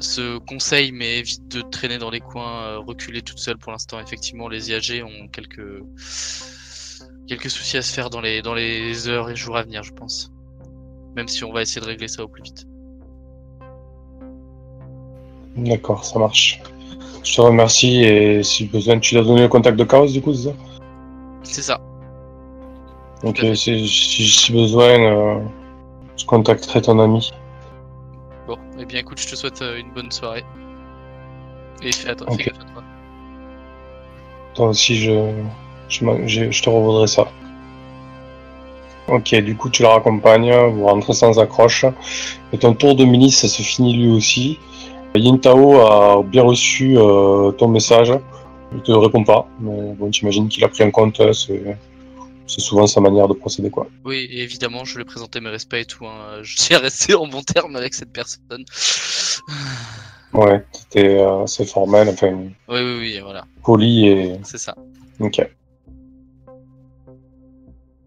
ce 0.00 0.38
conseil, 0.38 0.92
mais 0.92 1.18
évite 1.18 1.48
de 1.48 1.60
traîner 1.60 1.98
dans 1.98 2.10
les 2.10 2.20
coins, 2.20 2.62
euh, 2.62 2.78
reculer 2.78 3.22
toute 3.22 3.38
seule 3.38 3.58
pour 3.58 3.72
l'instant. 3.72 4.00
Effectivement, 4.00 4.48
les 4.48 4.70
IAG 4.70 5.04
ont 5.04 5.28
quelques 5.28 5.82
quelques 7.26 7.50
soucis 7.50 7.76
à 7.76 7.82
se 7.82 7.92
faire 7.92 8.10
dans 8.10 8.20
les 8.20 8.42
dans 8.42 8.54
les 8.54 9.08
heures 9.08 9.30
et 9.30 9.36
jours 9.36 9.56
à 9.56 9.62
venir, 9.62 9.82
je 9.82 9.92
pense. 9.92 10.32
Même 11.16 11.28
si 11.28 11.44
on 11.44 11.52
va 11.52 11.62
essayer 11.62 11.80
de 11.80 11.86
régler 11.86 12.08
ça 12.08 12.24
au 12.24 12.28
plus 12.28 12.42
vite. 12.42 12.66
D'accord, 15.56 16.04
ça 16.04 16.18
marche. 16.18 16.60
Je 17.22 17.34
te 17.34 17.40
remercie 17.40 18.02
et 18.02 18.42
si 18.42 18.66
besoin, 18.66 18.98
tu 18.98 19.14
l'as 19.14 19.22
donné 19.22 19.42
le 19.42 19.48
contact 19.48 19.78
de 19.78 19.84
Chaos 19.84 20.06
du 20.06 20.22
coup, 20.22 20.32
c'est 20.32 20.48
ça? 20.48 20.54
C'est 21.42 21.62
ça. 21.62 21.80
Ok, 23.22 23.44
si, 23.54 23.86
si 23.86 24.52
besoin, 24.52 24.98
euh, 24.98 25.40
je 26.16 26.24
contacterai 26.24 26.80
ton 26.80 26.98
ami. 26.98 27.30
Bon, 28.50 28.58
eh 28.80 28.84
bien 28.84 28.98
écoute, 28.98 29.20
je 29.20 29.28
te 29.30 29.36
souhaite 29.36 29.62
euh, 29.62 29.78
une 29.78 29.92
bonne 29.92 30.10
soirée. 30.10 30.42
Et 31.84 31.92
fais, 31.92 32.10
att- 32.10 32.22
Ok. 32.22 32.36
fais 32.36 32.44
gaffe 32.50 32.58
à 32.58 32.72
toi. 32.72 32.82
Toi 34.54 34.68
aussi, 34.70 34.96
je, 34.96 35.30
je, 35.88 36.04
m'en- 36.04 36.26
je, 36.26 36.50
je 36.50 36.60
te 36.60 36.68
revaudrai 36.68 37.06
ça. 37.06 37.28
Ok, 39.06 39.32
du 39.36 39.54
coup, 39.56 39.70
tu 39.70 39.84
la 39.84 39.90
raccompagnes, 39.90 40.52
vous 40.52 40.84
rentrez 40.84 41.12
sans 41.12 41.38
accroche. 41.38 41.84
Et 42.52 42.58
ton 42.58 42.74
tour 42.74 42.96
de 42.96 43.04
milice, 43.04 43.38
ça 43.42 43.46
se 43.48 43.62
finit 43.62 43.96
lui 43.96 44.08
aussi. 44.10 44.58
Yintao 45.14 45.80
a 45.82 46.22
bien 46.24 46.42
reçu 46.42 46.98
euh, 46.98 47.52
ton 47.52 47.68
message. 47.68 48.12
Il 48.74 48.80
te 48.82 48.90
répond 48.90 49.22
pas, 49.22 49.46
mais 49.60 49.94
bon, 49.96 50.10
t'imagines 50.10 50.48
qu'il 50.48 50.64
a 50.64 50.68
pris 50.68 50.82
en 50.82 50.90
compte, 50.90 51.20
euh, 51.20 51.32
c'est 51.32 51.76
c'est 52.50 52.60
souvent 52.60 52.86
sa 52.86 53.00
manière 53.00 53.28
de 53.28 53.34
procéder, 53.34 53.70
quoi. 53.70 53.86
Oui, 54.04 54.28
et 54.30 54.42
évidemment, 54.42 54.84
je 54.84 54.96
lui 54.96 55.02
ai 55.02 55.04
présenté 55.04 55.40
mes 55.40 55.50
respects 55.50 55.74
et 55.74 55.84
tout. 55.84 56.04
hein. 56.06 56.40
Je 56.42 56.56
tiens 56.56 56.78
à 56.78 56.80
rester 56.80 57.14
en 57.14 57.26
bon 57.26 57.42
terme 57.42 57.76
avec 57.76 57.94
cette 57.94 58.12
personne. 58.12 58.64
Ouais, 60.32 60.64
c'était 60.72 61.18
euh, 61.18 61.44
assez 61.44 61.64
formel, 61.64 62.08
enfin, 62.08 62.32
Oui, 62.32 62.52
oui, 62.68 62.96
oui, 63.00 63.20
voilà, 63.22 63.44
poli 63.64 64.06
et... 64.08 64.40
c'est 64.44 64.58
ça. 64.58 64.74
Ok. 65.18 65.40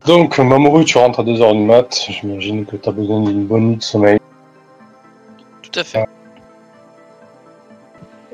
Donc, 0.05 0.37
Mamoru, 0.37 0.83
tu 0.83 0.97
rentres 0.97 1.21
à 1.21 1.23
2h 1.23 1.53
du 1.53 1.59
mat. 1.63 2.05
J'imagine 2.09 2.65
que 2.65 2.75
tu 2.75 2.89
as 2.89 2.91
besoin 2.91 3.21
d'une 3.23 3.45
bonne 3.45 3.69
nuit 3.69 3.75
de 3.77 3.83
sommeil. 3.83 4.19
Tout 5.61 5.79
à 5.79 5.83
fait. 5.85 6.05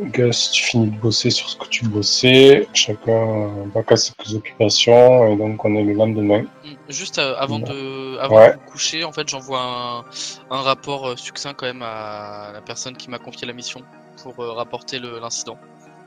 Gus, 0.02 0.52
tu 0.52 0.64
finis 0.64 0.88
de 0.88 0.98
bosser 0.98 1.30
sur 1.30 1.50
ce 1.50 1.56
que 1.58 1.68
tu 1.68 1.86
bossais. 1.86 2.68
Chacun 2.74 3.48
va 3.74 3.82
à 3.88 3.96
ses 3.96 4.14
occupations. 4.36 5.28
Et 5.28 5.36
donc, 5.36 5.64
on 5.66 5.76
est 5.76 5.84
le 5.84 5.94
lendemain. 5.94 6.42
Mm, 6.64 6.70
Juste 6.90 7.20
euh, 7.20 7.36
avant 7.38 7.60
de, 7.60 8.18
avant 8.20 8.36
Ouais. 8.38 8.50
de 8.50 8.54
vous 8.54 8.72
coucher, 8.72 9.04
en 9.04 9.12
fait, 9.12 9.28
j'envoie 9.28 9.60
un, 9.62 10.06
un 10.52 10.62
rapport 10.62 11.10
euh, 11.10 11.16
succinct 11.16 11.54
quand 11.54 11.66
même 11.66 11.82
à 11.84 12.52
la 12.54 12.62
personne 12.62 12.96
qui 12.96 13.10
m'a 13.10 13.20
confié 13.20 13.46
la 13.48 13.54
mission 13.54 13.82
pour 14.24 14.40
euh, 14.40 14.54
rapporter 14.54 15.00
l'incident. 15.00 15.58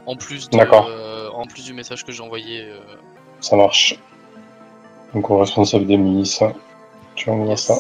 En 0.07 0.17
plus 0.17 0.49
de, 0.51 0.59
euh, 0.59 1.31
en 1.31 1.47
plus 1.47 1.65
du 1.65 1.75
message 1.75 2.05
que 2.05 2.13
j'ai 2.13 2.23
envoyé. 2.23 2.63
euh, 2.63 2.79
Ça 3.41 3.57
marche. 3.57 3.97
Donc, 5.15 5.31
au 5.31 5.39
responsable 5.39 5.87
des 5.87 5.97
milices, 5.97 6.43
tu 7.15 7.31
envoies 7.31 7.49
yes. 7.51 7.63
ça. 7.67 7.75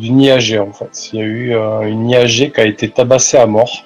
D'une 0.00 0.20
IAG 0.20 0.58
en 0.58 0.72
fait. 0.72 1.10
Il 1.12 1.18
y 1.18 1.22
a 1.22 1.26
eu 1.26 1.54
euh, 1.54 1.82
une 1.82 2.10
IAG 2.10 2.52
qui 2.52 2.60
a 2.60 2.64
été 2.64 2.88
tabassée 2.88 3.36
à 3.36 3.46
mort 3.46 3.84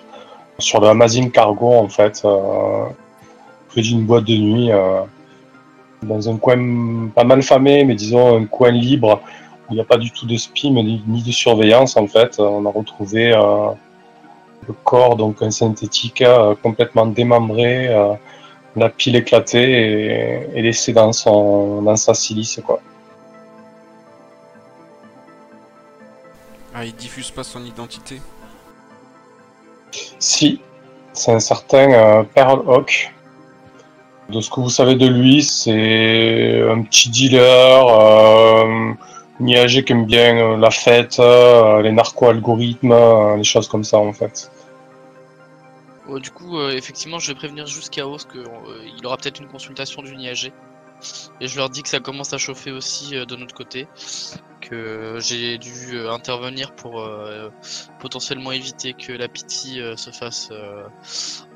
sur 0.59 0.81
le 0.81 0.89
Amazon 0.89 1.29
Cargo 1.29 1.73
en 1.75 1.89
fait, 1.89 2.23
euh, 2.25 2.87
d'une 3.77 4.05
boîte 4.05 4.25
de 4.25 4.37
nuit, 4.37 4.71
euh, 4.71 5.01
dans 6.03 6.29
un 6.29 6.37
coin 6.37 7.09
pas 7.15 7.25
mal 7.25 7.43
famé, 7.43 7.85
mais 7.85 7.95
disons 7.95 8.39
un 8.39 8.47
coin 8.47 8.71
libre 8.71 9.21
où 9.69 9.73
il 9.73 9.75
n'y 9.75 9.81
a 9.81 9.85
pas 9.85 9.97
du 9.97 10.11
tout 10.13 10.27
de 10.27 10.37
spie 10.37 10.71
ni, 10.71 11.23
de 11.23 11.33
surveillance 11.33 11.97
en 11.97 12.07
fait. 12.07 12.39
On 12.39 12.65
a 12.67 12.71
retrouvé 12.71 13.33
euh, 13.33 13.71
le 14.69 14.75
corps, 14.85 15.17
donc 15.17 15.43
un 15.43 15.51
synthétique 15.51 16.23
complètement 16.63 17.07
démembré, 17.07 17.91
la 18.77 18.89
pile 18.89 19.17
éclatée 19.17 19.71
et, 20.53 20.59
et 20.59 20.63
laissé 20.63 20.93
dans, 20.93 21.13
son, 21.13 21.83
dans 21.83 21.97
sa 21.97 22.15
silice 22.15 22.61
quoi. 22.65 22.81
Ah, 26.85 26.87
il 26.87 26.95
diffuse 26.97 27.31
pas 27.31 27.45
son 27.45 27.65
identité. 27.65 28.21
Si, 30.19 30.61
c'est 31.15 31.33
un 31.33 31.41
certain 31.41 31.91
euh, 31.93 32.25
Pearl 32.25 32.63
Hawk. 32.69 33.11
De 34.29 34.43
ce 34.43 34.51
que 34.51 34.61
vous 34.61 34.69
savez 34.69 34.95
de 34.95 35.07
lui, 35.07 35.43
c'est 35.43 36.63
un 36.69 36.83
petit 36.83 37.09
dealer, 37.09 37.89
euh, 37.89 38.93
une 39.41 39.49
IAG 39.49 39.85
qui 39.85 39.93
aime 39.93 40.05
bien 40.05 40.37
euh, 40.37 40.57
la 40.59 40.71
fête, 40.71 41.19
euh, 41.21 41.81
les 41.81 41.91
narco-algorithmes, 41.93 42.93
euh, 42.93 43.37
les 43.37 43.45
choses 43.45 43.67
comme 43.67 43.85
ça 43.85 43.97
en 43.97 44.13
fait. 44.13 44.51
Ouais, 46.07 46.21
du 46.21 46.31
coup, 46.31 46.59
euh, 46.59 46.73
effectivement, 46.73 47.19
je 47.19 47.29
vais 47.29 47.35
prévenir 47.35 47.67
juste 47.67 47.89
Chaos 47.89 48.19
qu'il 48.31 49.07
aura 49.07 49.17
peut-être 49.17 49.41
une 49.41 49.49
consultation 49.49 50.03
d'une 50.03 50.21
IAG. 50.21 50.53
Et 51.41 51.49
je 51.49 51.57
leur 51.57 51.71
dis 51.71 51.83
que 51.83 51.89
ça 51.89 52.01
commence 52.01 52.33
à 52.33 52.39
chauffer 52.39 52.71
aussi 52.71 53.17
euh, 53.17 53.25
de 53.25 53.37
notre 53.37 53.55
côté, 53.55 53.89
que 54.69 55.19
j'ai 55.21 55.59
dû 55.59 55.97
euh, 55.97 56.11
intervenir 56.11 56.73
pour 56.73 57.01
euh, 57.01 57.51
potentiellement 58.01 58.53
éviter 58.53 58.95
que 58.95 59.13
la 59.13 59.29
pitié 59.29 59.81
euh, 59.83 59.97
se 59.97 60.11
fasse 60.11 60.49
euh, 60.51 60.85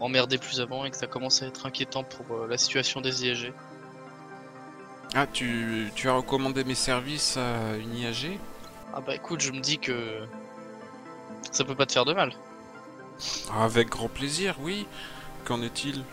emmerder 0.00 0.38
plus 0.38 0.60
avant 0.60 0.84
et 0.84 0.90
que 0.90 0.96
ça 0.96 1.06
commence 1.06 1.42
à 1.42 1.46
être 1.46 1.66
inquiétant 1.66 2.04
pour 2.04 2.36
euh, 2.36 2.46
la 2.48 2.58
situation 2.58 3.00
des 3.00 3.24
IAG. 3.26 3.52
Ah, 5.14 5.26
tu, 5.26 5.90
tu 5.94 6.08
as 6.08 6.12
recommandé 6.12 6.64
mes 6.64 6.74
services 6.74 7.36
à 7.38 7.76
une 7.76 7.96
IAG 7.96 8.38
Ah 8.94 9.00
bah 9.00 9.14
écoute, 9.14 9.40
je 9.40 9.52
me 9.52 9.60
dis 9.60 9.78
que 9.78 10.20
ça 11.50 11.64
peut 11.64 11.74
pas 11.74 11.86
te 11.86 11.92
faire 11.92 12.04
de 12.04 12.12
mal. 12.12 12.32
Avec 13.58 13.88
grand 13.88 14.08
plaisir, 14.08 14.56
oui. 14.60 14.86
Qu'en 15.44 15.62
est-il? 15.62 16.04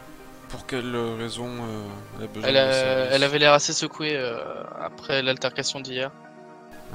Pour 0.49 0.65
quelle 0.65 0.95
raison 0.95 1.47
euh, 1.49 1.87
elle 2.17 2.23
a 2.23 2.27
besoin 2.27 2.49
Elle, 2.49 2.55
de 2.55 2.59
mes 2.61 2.67
a- 2.67 2.71
services? 2.71 3.15
elle 3.15 3.23
avait 3.23 3.39
l'air 3.39 3.53
assez 3.53 3.73
secouée 3.73 4.15
euh, 4.15 4.63
après 4.79 5.21
l'altercation 5.21 5.81
d'hier. 5.81 6.11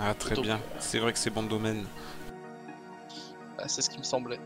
Ah, 0.01 0.15
très 0.15 0.35
Donc, 0.35 0.45
bien. 0.45 0.57
euh, 0.57 0.79
C'est 0.79 0.99
vrai 0.99 1.13
que 1.13 1.19
c'est 1.19 1.31
bon 1.31 1.43
domaine. 1.43 1.85
Bah, 3.59 3.65
c'est 3.67 3.83
ce 3.83 3.91
qui 3.91 3.99
me 3.99 4.03
semblait. 4.05 4.41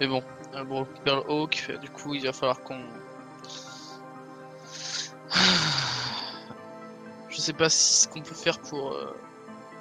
Mais 0.00 0.06
bon, 0.06 0.22
euh, 0.54 0.64
bon, 0.64 0.86
Pearl 1.04 1.22
Hawk, 1.28 1.70
du 1.82 1.90
coup, 1.90 2.14
il 2.14 2.24
va 2.24 2.32
falloir 2.32 2.60
qu'on. 2.62 2.78
Je 7.28 7.40
sais 7.40 7.52
pas 7.52 7.68
si 7.68 8.02
ce 8.02 8.08
qu'on 8.08 8.20
peut 8.22 8.34
faire 8.34 8.58
pour 8.58 8.92
euh, 8.92 9.14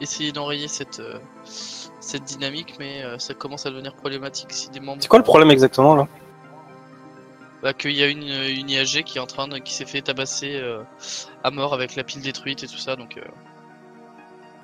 essayer 0.01 0.31
d'enrayer 0.31 0.67
cette 0.67 0.99
euh, 0.99 1.17
cette 1.45 2.23
dynamique, 2.23 2.75
mais 2.79 3.03
euh, 3.03 3.17
ça 3.19 3.33
commence 3.33 3.65
à 3.65 3.69
devenir 3.71 3.93
problématique 3.95 4.51
si 4.53 4.69
des 4.69 4.79
membres. 4.79 5.01
C'est 5.01 5.07
quoi 5.07 5.19
le 5.19 5.25
problème 5.25 5.49
exactement 5.51 5.95
là? 5.95 6.07
Bah, 7.63 7.73
qu'il 7.73 7.91
y 7.93 8.03
a 8.03 8.07
une, 8.07 8.21
une 8.23 8.69
IAG 8.69 9.03
qui 9.03 9.17
est 9.17 9.21
en 9.21 9.25
train 9.25 9.47
de, 9.47 9.57
qui 9.57 9.73
s'est 9.73 9.85
fait 9.87 10.01
tabasser 10.01 10.55
euh, 10.55 10.83
à 11.43 11.49
mort 11.51 11.73
avec 11.73 11.95
la 11.95 12.03
pile 12.03 12.21
détruite 12.21 12.63
et 12.63 12.67
tout 12.67 12.77
ça, 12.77 12.95
donc 12.95 13.17
euh, 13.17 13.21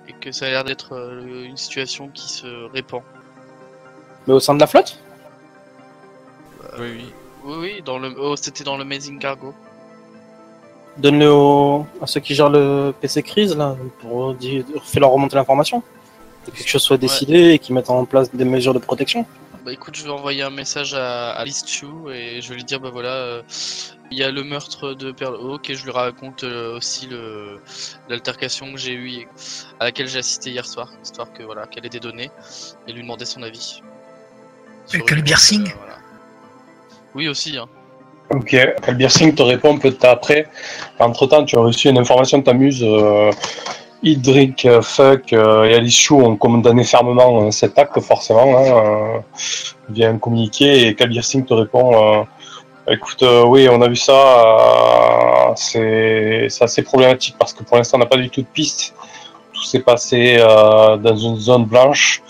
et 0.08 0.14
que 0.14 0.32
ça 0.32 0.46
a 0.46 0.50
l'air 0.50 0.64
d'être 0.64 0.94
euh, 0.94 1.46
une 1.46 1.58
situation 1.58 2.10
qui 2.14 2.30
se 2.32 2.48
répand. 2.74 3.02
Mais 4.28 4.34
au 4.34 4.40
sein 4.40 4.54
de 4.56 4.60
la 4.60 4.68
flotte? 4.68 5.00
Oui, 6.80 6.88
oui. 6.98 7.06
Oui, 7.46 7.56
oui, 7.60 7.82
dans 7.86 8.00
le, 8.00 8.14
oh, 8.18 8.36
c'était 8.38 8.64
dans 8.64 8.78
le 8.78 8.84
Amazing 8.84 9.20
Cargo. 9.20 9.54
Donne-le 10.98 11.30
au- 11.32 11.86
à 12.02 12.08
ceux 12.08 12.20
qui 12.22 12.36
gèrent 12.36 12.50
le 12.50 12.94
PC 13.02 13.22
crise 13.24 13.56
là, 13.58 13.76
pour 14.00 14.34
dire, 14.36 14.64
faire 14.84 15.02
leur 15.02 15.10
remonter 15.12 15.36
l'information. 15.36 15.84
Que 16.46 16.52
quelque 16.52 16.68
chose 16.70 16.84
soit 16.84 16.98
décidé 16.98 17.52
et 17.52 17.60
qu'ils 17.60 17.74
mettent 17.76 17.90
en 17.90 18.06
place 18.06 18.34
des 18.34 18.46
mesures 18.46 18.74
de 18.74 18.80
protection. 18.80 19.26
Bah 19.66 19.72
écoute, 19.72 19.96
je 19.96 20.04
vais 20.04 20.10
envoyer 20.10 20.42
un 20.42 20.50
message 20.50 20.94
à, 20.94 21.32
à 21.32 21.46
Liz 21.46 21.64
Chu 21.66 21.86
et 22.14 22.42
je 22.42 22.50
vais 22.50 22.56
lui 22.56 22.66
dire 22.66 22.82
bah 22.82 22.90
voilà, 22.92 23.14
euh, 23.14 23.42
il 24.12 24.18
y 24.18 24.24
a 24.24 24.30
le 24.30 24.44
meurtre 24.44 24.94
de 24.94 25.14
Pearl 25.14 25.36
Hawk 25.36 25.70
et 25.70 25.76
je 25.76 25.86
lui 25.86 25.92
raconte 25.92 26.44
euh, 26.44 26.76
aussi 26.76 27.08
le 27.08 27.62
l'altercation 28.10 28.74
que 28.74 28.78
j'ai 28.78 28.92
eue 28.92 29.12
et- 29.12 29.28
à 29.80 29.86
laquelle 29.86 30.08
j'ai 30.10 30.20
assisté 30.20 30.50
hier 30.50 30.66
soir, 30.66 30.92
histoire 31.02 31.32
que 31.32 31.44
voilà 31.44 31.66
qu'elle 31.68 31.86
ait 31.86 31.90
des 31.90 32.02
données 32.02 32.30
et 32.88 32.92
lui 32.92 33.04
demander 33.04 33.24
son 33.24 33.42
avis. 33.42 33.82
Sur 34.86 35.06
que 35.06 35.16
le 35.16 35.24
piercing 35.24 35.66
euh, 35.66 35.72
voilà. 35.78 35.96
Oui 37.16 37.30
aussi. 37.30 37.58
Hein. 37.58 37.70
Ok, 38.32 38.54
Albert 38.86 39.12
Singh 39.12 39.34
te 39.36 39.44
répond 39.44 39.76
un 39.76 39.80
peu 39.80 39.92
de 39.92 39.96
temps 39.96 40.10
après. 40.12 40.50
Entre 41.00 41.26
temps, 41.28 41.46
tu 41.46 41.56
as 41.56 41.62
reçu 41.62 41.88
une 41.88 41.98
information 42.00 42.40
de 42.40 42.44
ta 42.44 42.54
muse. 42.54 42.84
Hydric, 44.04 44.66
euh, 44.66 44.82
Fuck 44.82 45.32
euh, 45.32 45.64
et 45.64 45.76
Alice 45.76 45.98
Chou 45.98 46.20
ont 46.20 46.36
condamné 46.36 46.84
fermement 46.84 47.44
euh, 47.44 47.52
cet 47.52 47.80
acte, 47.80 48.00
forcément, 48.02 48.58
hein, 48.58 49.24
via 49.90 50.10
un. 50.10 50.20
Et 50.60 50.94
Kabir 50.96 51.24
Singh 51.24 51.46
te 51.46 51.54
répond 51.54 52.20
euh, 52.20 52.24
Écoute, 52.92 53.24
oui, 53.48 53.70
on 53.72 53.82
a 53.82 53.88
vu 53.88 53.96
ça. 53.96 55.54
c'est 55.56 56.50
assez 56.60 56.82
problématique 56.82 57.36
parce 57.40 57.54
que 57.54 57.64
pour 57.64 57.78
l'instant, 57.78 57.96
on 57.96 58.02
n'a 58.02 58.06
pas 58.06 58.18
du 58.18 58.30
tout 58.30 58.42
de 58.42 58.48
piste. 58.48 58.94
Tout 59.54 59.64
s'est 59.64 59.80
passé 59.80 60.38
dans 60.38 61.16
une 61.16 61.38
zone 61.38 61.64
blanche. 61.64 62.22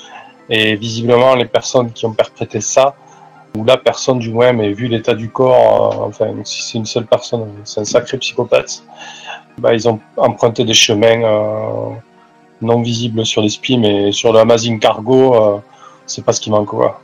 Et 0.51 0.75
visiblement, 0.75 1.33
les 1.33 1.45
personnes 1.45 1.91
qui 1.91 2.05
ont 2.05 2.13
perpétré 2.13 2.61
ça 2.61 2.93
ou 3.57 3.63
la 3.63 3.77
personne 3.77 4.19
du 4.19 4.29
moins, 4.29 4.53
mais 4.53 4.73
vu 4.73 4.87
l'état 4.87 5.15
du 5.15 5.29
corps, 5.29 6.01
enfin 6.01 6.27
si 6.43 6.61
c'est 6.61 6.77
une 6.77 6.85
seule 6.85 7.05
personne, 7.05 7.47
c'est 7.63 7.81
un 7.81 7.85
sacré 7.85 8.17
psychopathe, 8.19 8.83
bah, 9.57 9.73
ils 9.73 9.87
ont 9.87 9.99
emprunté 10.17 10.63
des 10.65 10.73
chemins 10.73 11.23
euh, 11.23 11.93
non 12.61 12.81
visibles 12.81 13.25
sur 13.25 13.41
les 13.41 13.49
spies, 13.49 13.77
mais 13.77 14.11
sur 14.11 14.33
le 14.33 14.39
Amazing 14.39 14.79
Cargo, 14.79 15.35
euh, 15.35 15.57
c'est 16.05 16.23
pas 16.23 16.33
ce 16.33 16.41
qui 16.41 16.49
manque 16.49 16.67
quoi. 16.67 17.01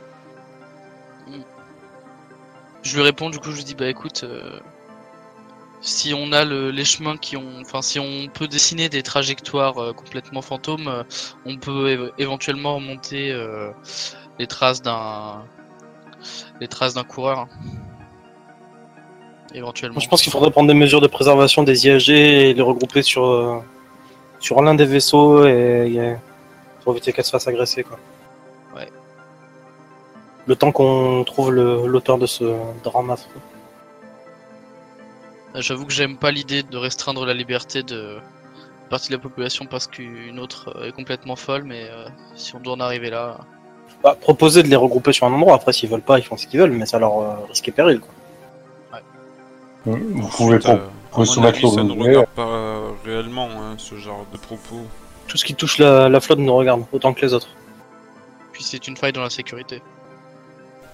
Je 2.82 2.96
lui 2.96 3.02
réponds 3.02 3.30
du 3.30 3.38
coup, 3.38 3.50
je 3.50 3.56
lui 3.56 3.64
dis 3.64 3.74
bah 3.74 3.88
écoute, 3.88 4.22
euh, 4.24 4.58
si 5.82 6.14
on 6.14 6.32
a 6.32 6.44
le- 6.44 6.70
les 6.70 6.84
chemins 6.84 7.16
qui 7.16 7.36
ont, 7.36 7.60
enfin 7.60 7.82
si 7.82 8.00
on 8.00 8.28
peut 8.32 8.48
dessiner 8.48 8.88
des 8.88 9.02
trajectoires 9.02 9.94
complètement 9.94 10.42
fantômes, 10.42 11.04
on 11.46 11.56
peut 11.56 11.88
éve- 11.90 12.10
éventuellement 12.18 12.76
remonter 12.76 13.34
les 14.38 14.46
traces 14.46 14.80
d'un, 14.82 15.42
les 16.60 16.68
traces 16.68 16.94
d'un 16.94 17.04
coureur. 17.04 17.48
Éventuellement. 19.54 19.98
Je 20.00 20.08
pense 20.08 20.22
qu'il 20.22 20.32
faudrait 20.32 20.50
prendre 20.50 20.68
des 20.68 20.74
mesures 20.74 21.00
de 21.00 21.06
préservation 21.08 21.62
des 21.62 21.86
IAG 21.86 22.08
et 22.10 22.54
les 22.54 22.62
regrouper 22.62 23.02
sur, 23.02 23.24
euh, 23.26 23.58
sur 24.38 24.62
l'un 24.62 24.74
des 24.74 24.84
vaisseaux 24.86 25.44
et, 25.46 25.92
et- 25.94 26.14
pour 26.84 26.92
éviter 26.94 27.12
qu'elles 27.12 27.24
se 27.24 27.30
fassent 27.30 27.48
agresser. 27.48 27.82
Quoi. 27.82 27.98
Ouais. 28.76 28.88
Le 30.46 30.56
temps 30.56 30.72
qu'on 30.72 31.24
trouve 31.24 31.50
l'auteur 31.52 32.16
de 32.18 32.26
ce 32.26 32.44
drame 32.82 33.10
affreux. 33.10 33.40
Euh, 35.56 35.60
J'avoue 35.60 35.84
que 35.84 35.92
j'aime 35.92 36.16
pas 36.16 36.30
l'idée 36.30 36.62
de 36.62 36.76
restreindre 36.76 37.26
la 37.26 37.34
liberté 37.34 37.82
de 37.82 38.16
partie 38.88 39.08
de 39.08 39.14
la 39.14 39.18
population 39.20 39.66
parce 39.66 39.86
qu'une 39.86 40.38
autre 40.38 40.72
euh, 40.76 40.88
est 40.88 40.92
complètement 40.92 41.36
folle, 41.36 41.64
mais 41.64 41.88
euh, 41.90 42.06
si 42.34 42.54
on 42.56 42.60
doit 42.60 42.74
en 42.74 42.80
arriver 42.80 43.10
là, 43.10 43.38
Bah, 44.02 44.16
proposer 44.20 44.62
de 44.62 44.68
les 44.68 44.76
regrouper 44.76 45.12
sur 45.12 45.26
un 45.26 45.32
endroit, 45.32 45.54
après 45.54 45.72
s'ils 45.72 45.88
veulent 45.88 46.00
pas, 46.02 46.18
ils 46.18 46.24
font 46.24 46.36
ce 46.36 46.46
qu'ils 46.46 46.60
veulent, 46.60 46.72
mais 46.72 46.86
ça 46.86 46.98
leur 46.98 47.18
euh, 47.20 47.34
risque 47.48 47.68
et 47.68 47.72
péril. 47.72 48.00
Quoi. 48.00 48.10
Vous 49.86 50.28
pouvez 50.28 50.56
Ensuite, 50.56 50.68
euh, 50.68 50.86
mon 51.16 51.24
soumettre 51.24 51.58
avis, 51.58 51.74
ça 51.74 51.82
ne 51.82 51.92
regarde 51.92 52.26
pas 52.28 52.42
euh, 52.46 52.90
réellement 53.04 53.48
hein, 53.50 53.74
ce 53.78 53.96
genre 53.96 54.26
de 54.32 54.38
propos. 54.38 54.80
Tout 55.26 55.36
ce 55.36 55.44
qui 55.44 55.54
touche 55.54 55.78
la, 55.78 56.08
la 56.08 56.20
flotte 56.20 56.38
nous 56.40 56.54
regarde, 56.54 56.82
autant 56.92 57.12
que 57.14 57.20
les 57.22 57.32
autres. 57.34 57.48
puis 58.52 58.62
c'est 58.62 58.86
une 58.88 58.96
faille 58.96 59.12
dans 59.12 59.22
la 59.22 59.30
sécurité. 59.30 59.80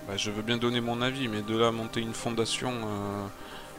Bah, 0.06 0.14
je 0.16 0.30
veux 0.30 0.42
bien 0.42 0.56
donner 0.56 0.80
mon 0.80 1.02
avis, 1.02 1.26
mais 1.26 1.42
de 1.42 1.58
là 1.58 1.68
à 1.68 1.72
monter 1.72 2.00
une 2.00 2.12
fondation 2.14 2.70
euh, 2.70 3.26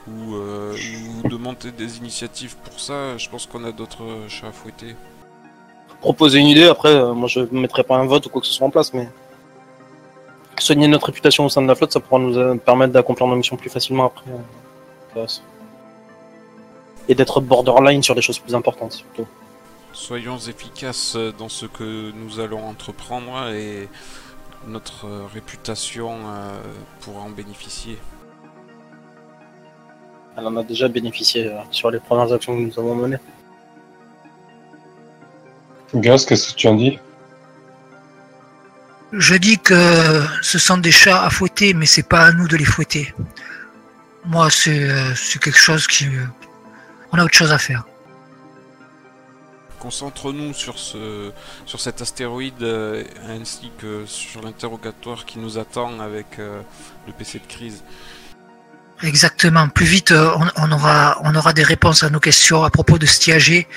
ou, 0.10 0.36
euh, 0.36 0.76
ou 1.24 1.28
de 1.30 1.38
monter 1.38 1.72
des 1.72 1.98
initiatives 1.98 2.56
pour 2.66 2.80
ça, 2.80 3.18
je 3.18 3.30
pense 3.30 3.46
qu'on 3.46 3.64
a 3.64 3.72
d'autres 3.72 4.04
euh, 4.04 4.28
chats 4.28 4.48
à 4.48 4.52
fouetter. 4.52 4.96
Proposer 6.02 6.40
une 6.40 6.48
idée, 6.48 6.66
après, 6.66 6.90
euh, 6.94 7.14
moi 7.14 7.28
je 7.30 7.40
ne 7.40 7.60
mettrai 7.60 7.84
pas 7.84 7.96
un 7.96 8.06
vote 8.06 8.26
ou 8.26 8.30
quoi 8.30 8.42
que 8.42 8.48
ce 8.48 8.54
soit 8.54 8.68
en 8.68 8.70
place, 8.70 8.94
mais 8.94 9.08
soigner 10.60 10.88
notre 10.88 11.06
réputation 11.08 11.46
au 11.46 11.50
sein 11.50 11.62
de 11.62 11.68
la 11.68 11.76
flotte, 11.76 11.94
ça 11.94 12.00
pourra 12.00 12.20
nous 12.20 12.38
euh, 12.38 12.56
permettre 12.56 12.92
d'accomplir 12.94 13.26
nos 13.28 13.36
missions 13.36 13.56
plus 13.56 13.70
facilement 13.70 14.06
après. 14.06 14.26
Et 17.08 17.16
d'être 17.16 17.42
borderline 17.42 18.04
sur 18.04 18.16
des 18.16 18.22
choses 18.22 18.40
plus 18.40 18.56
importantes, 18.56 18.94
surtout. 18.94 19.28
Soyons 19.94 20.38
efficaces 20.38 21.16
dans 21.38 21.50
ce 21.50 21.66
que 21.66 22.12
nous 22.12 22.40
allons 22.40 22.68
entreprendre 22.68 23.50
et 23.50 23.88
notre 24.68 25.08
réputation 25.34 26.12
euh, 26.28 26.60
pourra 27.02 27.22
en 27.22 27.30
bénéficier. 27.30 27.98
Elle 30.38 30.46
en 30.46 30.56
a 30.58 30.64
déjà 30.64 30.88
bénéficié 30.88 31.48
euh, 31.48 31.58
sur 31.72 31.90
les 31.90 32.00
premières 32.00 32.32
actions 32.32 32.56
que 32.56 32.62
nous 32.62 32.80
avons 32.80 32.96
menées. 32.96 33.18
Gus, 35.96 36.26
qu'est-ce 36.26 36.54
que 36.54 36.58
tu 36.58 36.68
en 36.68 36.76
dis? 36.76 37.00
Je 39.14 39.36
dis 39.36 39.58
que 39.58 40.22
ce 40.42 40.60
sont 40.60 40.78
des 40.78 40.92
chats 40.92 41.24
à 41.24 41.30
fouetter, 41.30 41.74
mais 41.74 41.86
c'est 41.86 42.08
pas 42.08 42.26
à 42.26 42.32
nous 42.34 42.48
de 42.48 42.58
les 42.58 42.66
fouetter. 42.66 43.14
Moi, 44.28 44.50
c'est 44.50 44.90
euh, 44.90 45.16
c'est 45.16 45.42
quelque 45.42 45.58
chose 45.60 45.88
qui. 45.88 46.06
euh, 46.08 46.26
On 47.12 47.18
a 47.18 47.24
autre 47.24 47.34
chose 47.34 47.52
à 47.52 47.58
faire. 47.58 47.84
Concentre-nous 49.80 50.54
sur 50.54 50.78
ce 50.80 51.32
sur 51.66 51.80
cet 51.80 52.02
astéroïde 52.02 52.62
euh, 52.62 53.04
ainsi 53.30 53.72
que 53.78 54.06
sur 54.06 54.42
l'interrogatoire 54.42 55.26
qui 55.26 55.40
nous 55.40 55.58
attend 55.58 56.00
avec 56.00 56.40
euh, 56.40 56.62
le 57.08 57.14
PC 57.14 57.40
de 57.40 57.48
crise. 57.48 57.84
Exactement. 59.04 59.70
Plus 59.70 59.86
vite, 59.86 60.12
euh, 60.12 60.32
on, 60.36 60.48
on 60.58 60.72
aura, 60.72 61.20
on 61.24 61.36
aura 61.36 61.54
des 61.54 61.64
réponses 61.64 62.02
à 62.04 62.10
nos 62.10 62.20
questions 62.20 62.64
à 62.64 62.72
propos 62.72 62.98
de 62.98 63.06
cet 63.06 63.28
IAG, 63.28 63.68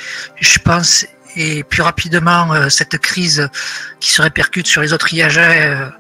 je 0.41 0.59
pense, 0.59 1.07
et 1.37 1.63
plus 1.63 1.83
rapidement, 1.83 2.53
euh, 2.55 2.71
cette 2.71 2.97
crise 2.99 3.49
qui 4.01 4.11
se 4.11 4.23
répercute 4.23 4.67
sur 4.67 4.81
les 4.81 4.95
autres 4.95 5.13
IAG 5.13 5.37
euh, 5.39 5.91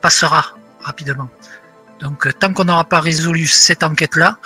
passera 0.00 0.54
rapidement. 0.82 1.28
Donc, 2.00 2.26
euh, 2.26 2.32
tant 2.32 2.52
qu'on 2.52 2.64
n'aura 2.64 2.84
pas 2.84 3.00
résolu 3.00 3.46
cette 3.46 3.82
enquête-là, 3.82 4.36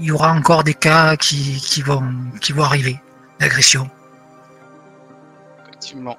il 0.00 0.06
y 0.06 0.12
aura 0.12 0.32
encore 0.32 0.64
des 0.64 0.74
cas 0.74 1.16
qui, 1.16 1.60
qui 1.60 1.82
vont, 1.82 2.04
qui 2.40 2.52
vont 2.52 2.64
arriver 2.64 2.96
d'agression. 3.40 3.88
Effectivement. 5.66 6.16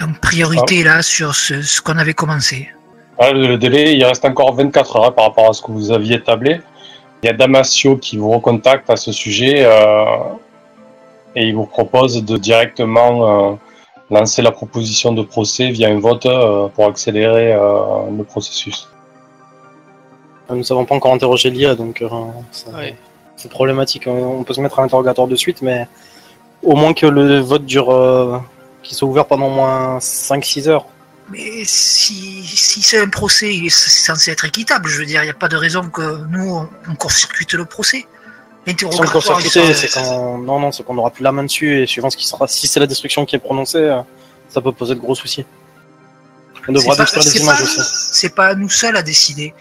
Donc, 0.00 0.20
priorité 0.20 0.84
là 0.84 1.02
sur 1.02 1.34
ce, 1.34 1.62
ce 1.62 1.80
qu'on 1.80 1.98
avait 1.98 2.14
commencé. 2.14 2.68
Ah, 3.18 3.32
le 3.32 3.48
le 3.48 3.58
délai, 3.58 3.96
il 3.96 4.04
reste 4.04 4.24
encore 4.24 4.54
24 4.54 4.96
heures 4.96 5.04
hein, 5.06 5.10
par 5.10 5.24
rapport 5.24 5.50
à 5.50 5.52
ce 5.52 5.60
que 5.60 5.72
vous 5.72 5.90
aviez 5.90 6.22
tablé. 6.22 6.60
Il 7.22 7.26
y 7.26 7.28
a 7.28 7.32
Damasio 7.32 7.96
qui 7.96 8.16
vous 8.16 8.30
recontacte 8.30 8.88
à 8.90 8.96
ce 8.96 9.10
sujet 9.10 9.64
euh, 9.64 10.04
et 11.34 11.48
il 11.48 11.54
vous 11.56 11.66
propose 11.66 12.24
de 12.24 12.36
directement 12.36 13.50
euh, 13.50 13.54
lancer 14.10 14.42
la 14.42 14.50
proposition 14.52 15.12
de 15.12 15.22
procès 15.22 15.70
via 15.70 15.88
un 15.88 16.00
vote 16.00 16.26
euh, 16.26 16.68
pour 16.68 16.86
accélérer 16.86 17.52
euh, 17.52 18.10
le 18.16 18.24
processus. 18.24 18.88
Nous 20.50 20.62
n'avons 20.62 20.86
pas 20.86 20.94
encore 20.94 21.12
interrogé 21.12 21.50
l'IA, 21.50 21.74
donc 21.74 22.00
euh, 22.00 22.08
ça- 22.52 22.70
Ouais. 22.70 22.96
c'est 23.36 23.50
problématique. 23.50 24.06
On 24.06 24.42
peut 24.44 24.54
se 24.54 24.60
mettre 24.62 24.78
à 24.78 24.82
l'interrogatoire 24.82 25.28
de 25.28 25.36
suite, 25.36 25.60
mais 25.60 25.86
au 26.62 26.74
moins 26.74 26.94
que 26.94 27.04
le 27.06 27.40
vote 27.40 27.66
dure, 27.66 27.90
euh, 27.90 28.38
qu'il 28.82 28.96
soit 28.96 29.06
ouvert 29.08 29.26
pendant 29.26 29.48
au 29.48 29.54
moins 29.54 29.98
5-6 30.00 30.68
heures. 30.68 30.86
Mais 31.30 31.62
si, 31.66 32.42
si 32.46 32.80
c'est 32.80 32.98
un 32.98 33.08
procès, 33.10 33.54
il 33.54 33.66
est 33.66 33.68
censé 33.68 34.30
être 34.30 34.46
équitable. 34.46 34.88
Je 34.88 35.00
veux 35.00 35.04
dire, 35.04 35.20
il 35.22 35.26
n'y 35.26 35.30
a 35.30 35.34
pas 35.34 35.48
de 35.48 35.56
raison 35.56 35.82
que 35.90 36.24
nous, 36.30 36.48
on, 36.54 36.68
on 36.90 36.94
court-circuite 36.94 37.52
le 37.52 37.66
procès. 37.66 38.06
Pas- 39.64 39.74
c'est 39.74 39.88
quand 39.88 40.38
non 40.38 40.60
non, 40.60 40.72
c'est 40.72 40.82
qu'on 40.84 40.94
n'aura 40.94 41.10
plus 41.10 41.22
la 41.22 41.32
main 41.32 41.44
dessus 41.44 41.80
et 41.82 41.86
suivant 41.86 42.10
ce 42.10 42.16
qui 42.16 42.26
sera, 42.26 42.46
si 42.48 42.66
c'est 42.66 42.80
la 42.80 42.86
destruction 42.86 43.24
qui 43.24 43.36
est 43.36 43.38
prononcée, 43.38 43.78
euh, 43.78 44.00
ça 44.48 44.60
peut 44.60 44.72
poser 44.72 44.94
de 44.94 45.00
gros 45.00 45.14
soucis. 45.14 45.44
On 46.68 46.72
devra 46.72 46.96
détruire 46.96 47.24
les 47.24 47.30
c'est 47.30 47.38
images 47.38 47.62
aussi. 47.62 47.80
C'est 48.12 48.34
pas 48.34 48.48
à 48.48 48.54
nous 48.54 48.68
seuls 48.68 48.96
à 48.96 49.02
décider. 49.02 49.54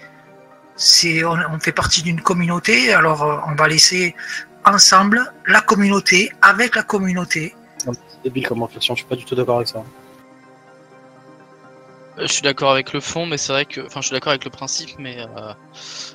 C'est, 0.75 1.24
on, 1.24 1.38
on 1.54 1.60
fait 1.60 1.72
partie 1.72 2.01
d'une 2.04 2.22
communauté, 2.22 2.94
alors 2.94 3.24
euh, 3.24 3.38
on 3.48 3.56
va 3.56 3.68
laisser 3.68 4.13
ensemble 4.66 5.34
la 5.45 5.62
communauté, 5.62 6.32
avec 6.41 6.76
la 6.76 6.84
communauté. 6.84 7.56
C'est 7.78 7.91
débile 8.24 8.45
comme 8.48 8.62
réflexion. 8.63 8.93
Je 8.95 9.00
suis 9.00 9.08
pas 9.08 9.15
du 9.15 9.24
tout 9.24 9.36
d'accord 9.36 9.58
avec 9.58 9.69
ça. 9.69 9.84
Je 12.19 12.25
suis 12.27 12.41
d'accord 12.41 12.71
avec 12.71 12.93
le 12.93 12.99
fond, 12.99 13.25
mais 13.25 13.38
c'est 13.38 13.51
vrai 13.53 13.65
que. 13.65 13.82
Enfin, 13.86 14.01
je 14.01 14.08
suis 14.08 14.13
d'accord 14.13 14.32
avec 14.32 14.43
le 14.43 14.49
principe, 14.49 14.89
mais. 14.97 15.17
euh, 15.19 15.53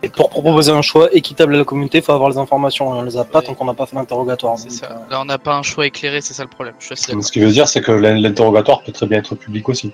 Et 0.03 0.09
pour 0.09 0.31
proposer 0.31 0.73
un 0.73 0.83
choix 0.83 1.09
équitable 1.13 1.55
à 1.55 1.59
la 1.59 1.65
communauté, 1.65 1.99
il 1.99 2.05
faut 2.05 2.13
avoir 2.13 2.29
les 2.31 2.39
informations. 2.39 2.89
On 2.91 3.03
les 3.03 3.17
a 3.17 3.25
pas 3.25 3.41
tant 3.43 3.55
qu'on 3.55 3.67
n'a 3.67 3.75
pas 3.75 3.87
fait 3.87 3.95
l'interrogatoire. 3.97 4.59
c'est 4.59 4.69
Donc, 4.69 4.79
ça. 4.79 4.87
euh, 4.91 5.11
Là, 5.11 5.21
on 5.21 5.25
n'a 5.25 5.39
pas 5.39 5.55
un 5.55 5.63
choix 5.63 5.87
éclairé, 5.87 6.21
c'est 6.21 6.35
ça 6.35 6.43
le 6.43 6.49
problème. 6.51 6.75
Je 6.81 6.87
suis 6.87 6.93
assez 6.95 7.07
d'accord. 7.13 7.25
Ce 7.25 7.31
qui 7.33 7.41
veut 7.41 7.51
dire, 7.53 7.69
c'est 7.69 7.81
que 7.83 7.93
l'in- 7.93 8.19
l'interrogatoire 8.19 8.83
peut 8.83 8.93
très 8.93 9.07
bien 9.07 9.19
être 9.19 9.35
public 9.37 9.69
aussi. 9.69 9.93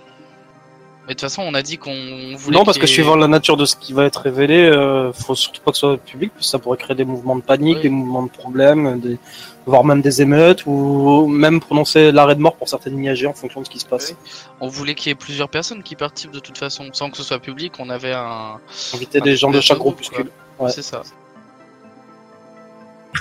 Mais 1.09 1.14
de 1.14 1.21
toute 1.21 1.31
façon, 1.31 1.42
on 1.42 1.55
a 1.55 1.62
dit 1.62 1.79
qu'on 1.79 2.37
voulait. 2.37 2.59
Non, 2.59 2.64
parce 2.66 2.77
que 2.77 2.87
suivant 2.87 3.16
la 3.16 3.29
nature 3.29 3.57
de 3.57 3.64
ce 3.64 3.77
qui 3.77 3.94
va 3.94 4.05
être 4.05 4.21
révélé, 4.21 4.59
euh, 4.66 5.11
faut 5.14 5.35
surtout 5.35 5.62
pas 5.62 5.71
que 5.71 5.77
ce 5.79 5.81
soit 5.81 5.97
public, 5.97 6.31
parce 6.35 6.44
que 6.47 6.51
ça 6.51 6.59
pourrait 6.59 6.77
créer 6.77 6.94
des 6.94 7.07
mouvements 7.07 7.35
de 7.37 7.40
panique, 7.40 7.77
Oui. 7.77 7.83
des 7.83 7.88
mouvements 7.88 8.25
de 8.25 8.29
problèmes, 8.29 9.01
des... 9.01 9.18
voire 9.64 9.85
même 9.85 10.03
des 10.03 10.21
émeutes, 10.21 10.64
ou 10.66 11.27
même 11.27 11.61
prononcer 11.61 12.12
l'arrêt 12.12 12.35
de 12.37 12.42
mort 12.42 12.57
pour 12.57 12.68
certaines 12.68 13.03
IAG 13.03 13.25
en 13.27 13.33
fonction 13.33 13.61
de 13.62 13.64
ce 13.66 13.71
qui 13.71 13.79
se 13.79 13.87
passe. 13.87 14.14
On 14.61 14.68
voulait 14.68 14.94
qu'il 14.94 15.09
y 15.09 15.12
ait 15.12 15.14
plusieurs 15.14 15.49
personnes 15.49 15.83
qui 15.83 15.97
participent 15.97 16.31
de 16.33 16.40
toute 16.40 16.59
façon, 16.59 16.85
sans 16.92 17.09
que 17.11 17.16
ce 17.16 17.23
soit 17.23 17.38
public. 17.38 17.73
On 17.79 17.88
avait 17.88 18.12
un. 18.12 18.59
Inviter 18.92 19.21
un 19.21 19.25
des 19.25 19.35
gens 19.37 19.51
de 19.51 19.62
chaque 19.62 19.79
groupe, 19.79 19.94
groupuscule. 20.03 20.31
Ouais. 20.59 20.71
C'est 20.71 20.83
ça. 20.83 21.03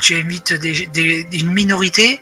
Tu 0.01 0.15
invites 0.15 0.53
des, 0.53 0.87
des- 0.87 1.25
une 1.31 1.51
minorité. 1.53 2.19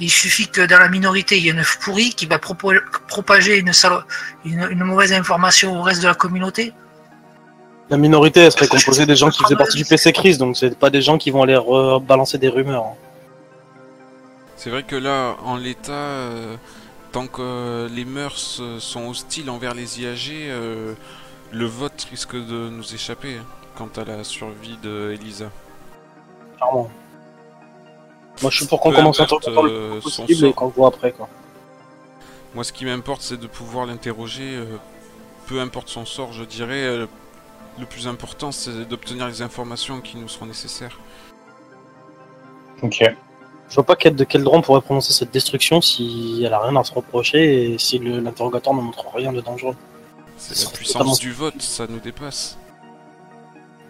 Il 0.00 0.10
suffit 0.10 0.48
que 0.48 0.62
dans 0.62 0.78
la 0.78 0.88
minorité, 0.88 1.36
il 1.38 1.44
y 1.44 1.48
ait 1.48 1.52
une 1.52 1.62
pourrie 1.80 2.10
qui 2.14 2.26
va 2.26 2.38
propager 2.38 3.58
une, 3.58 3.72
salo- 3.72 4.02
une, 4.44 4.66
une 4.70 4.82
mauvaise 4.84 5.12
information 5.12 5.78
au 5.78 5.82
reste 5.82 6.02
de 6.02 6.08
la 6.08 6.14
communauté. 6.14 6.72
La 7.90 7.98
minorité, 7.98 8.40
elle 8.40 8.52
serait 8.52 8.68
composée 8.68 9.04
des 9.06 9.16
gens 9.16 9.28
qui 9.30 9.42
faisaient 9.42 9.54
partie 9.56 9.76
du 9.78 9.84
PC 9.84 10.12
crise, 10.12 10.38
donc 10.38 10.56
c'est 10.56 10.76
pas 10.78 10.88
des 10.90 11.02
gens 11.02 11.18
qui 11.18 11.30
vont 11.30 11.42
aller 11.42 11.56
rebalancer 11.56 12.38
des 12.38 12.48
rumeurs. 12.48 12.84
hein. 12.84 12.94
C'est 14.56 14.70
vrai 14.70 14.82
que 14.82 14.96
là, 14.96 15.36
en 15.44 15.56
l'état, 15.56 15.92
euh, 15.92 16.56
tant 17.10 17.26
que 17.26 17.42
euh, 17.42 17.88
les 17.90 18.04
mœurs 18.04 18.58
euh, 18.60 18.78
sont 18.80 19.08
hostiles 19.08 19.50
envers 19.50 19.74
les 19.74 20.00
IAG, 20.00 20.30
euh, 20.32 20.94
le 21.50 21.66
vote 21.66 22.06
risque 22.10 22.34
de 22.36 22.70
nous 22.70 22.94
échapper 22.94 23.36
hein, 23.40 23.44
quant 23.76 23.90
à 24.00 24.04
la 24.04 24.24
survie 24.24 24.78
de 24.82 25.10
Elisa. 25.12 25.50
Clairement. 26.56 26.90
Moi, 28.40 28.50
je 28.50 28.56
suis 28.56 28.66
pour 28.66 28.80
qu'on 28.80 28.92
commence 28.92 29.20
à 29.20 29.24
interroger 29.24 29.50
le 29.50 29.70
euh, 29.70 29.90
plus 30.00 30.16
possible 30.16 30.46
et 30.46 30.52
qu'on 30.52 30.68
voit 30.68 30.88
après, 30.88 31.12
quoi. 31.12 31.28
Moi, 32.54 32.64
ce 32.64 32.72
qui 32.72 32.84
m'importe, 32.84 33.22
c'est 33.22 33.38
de 33.38 33.46
pouvoir 33.46 33.86
l'interroger, 33.86 34.54
euh, 34.56 34.76
peu 35.46 35.60
importe 35.60 35.88
son 35.88 36.04
sort, 36.06 36.32
je 36.32 36.44
dirais. 36.44 36.82
euh, 36.84 37.06
le 37.78 37.86
plus 37.86 38.06
important, 38.06 38.52
c'est 38.52 38.86
d'obtenir 38.86 39.26
les 39.28 39.40
informations 39.40 40.00
qui 40.02 40.18
nous 40.18 40.28
seront 40.28 40.44
nécessaires. 40.46 40.98
Ok. 42.82 43.02
Je 43.70 43.74
vois 43.76 43.84
pas 43.84 43.96
quel, 43.96 44.14
de 44.14 44.24
quel 44.24 44.44
droit 44.44 44.58
on 44.58 44.60
pourrait 44.60 44.82
prononcer 44.82 45.14
cette 45.14 45.30
destruction 45.30 45.80
si 45.80 46.42
elle 46.44 46.52
a 46.52 46.58
rien 46.60 46.76
à 46.76 46.84
se 46.84 46.92
reprocher 46.92 47.72
et 47.72 47.78
si 47.78 47.98
l'interrogatoire 47.98 48.76
ne 48.76 48.82
montre 48.82 49.06
rien 49.14 49.32
de 49.32 49.40
dangereux. 49.40 49.74
C'est 50.36 50.50
la 50.50 50.56
totalement- 50.56 50.76
puissance 50.76 51.18
du 51.20 51.32
vote, 51.32 51.62
ça 51.62 51.86
nous 51.88 52.00
dépasse. 52.00 52.58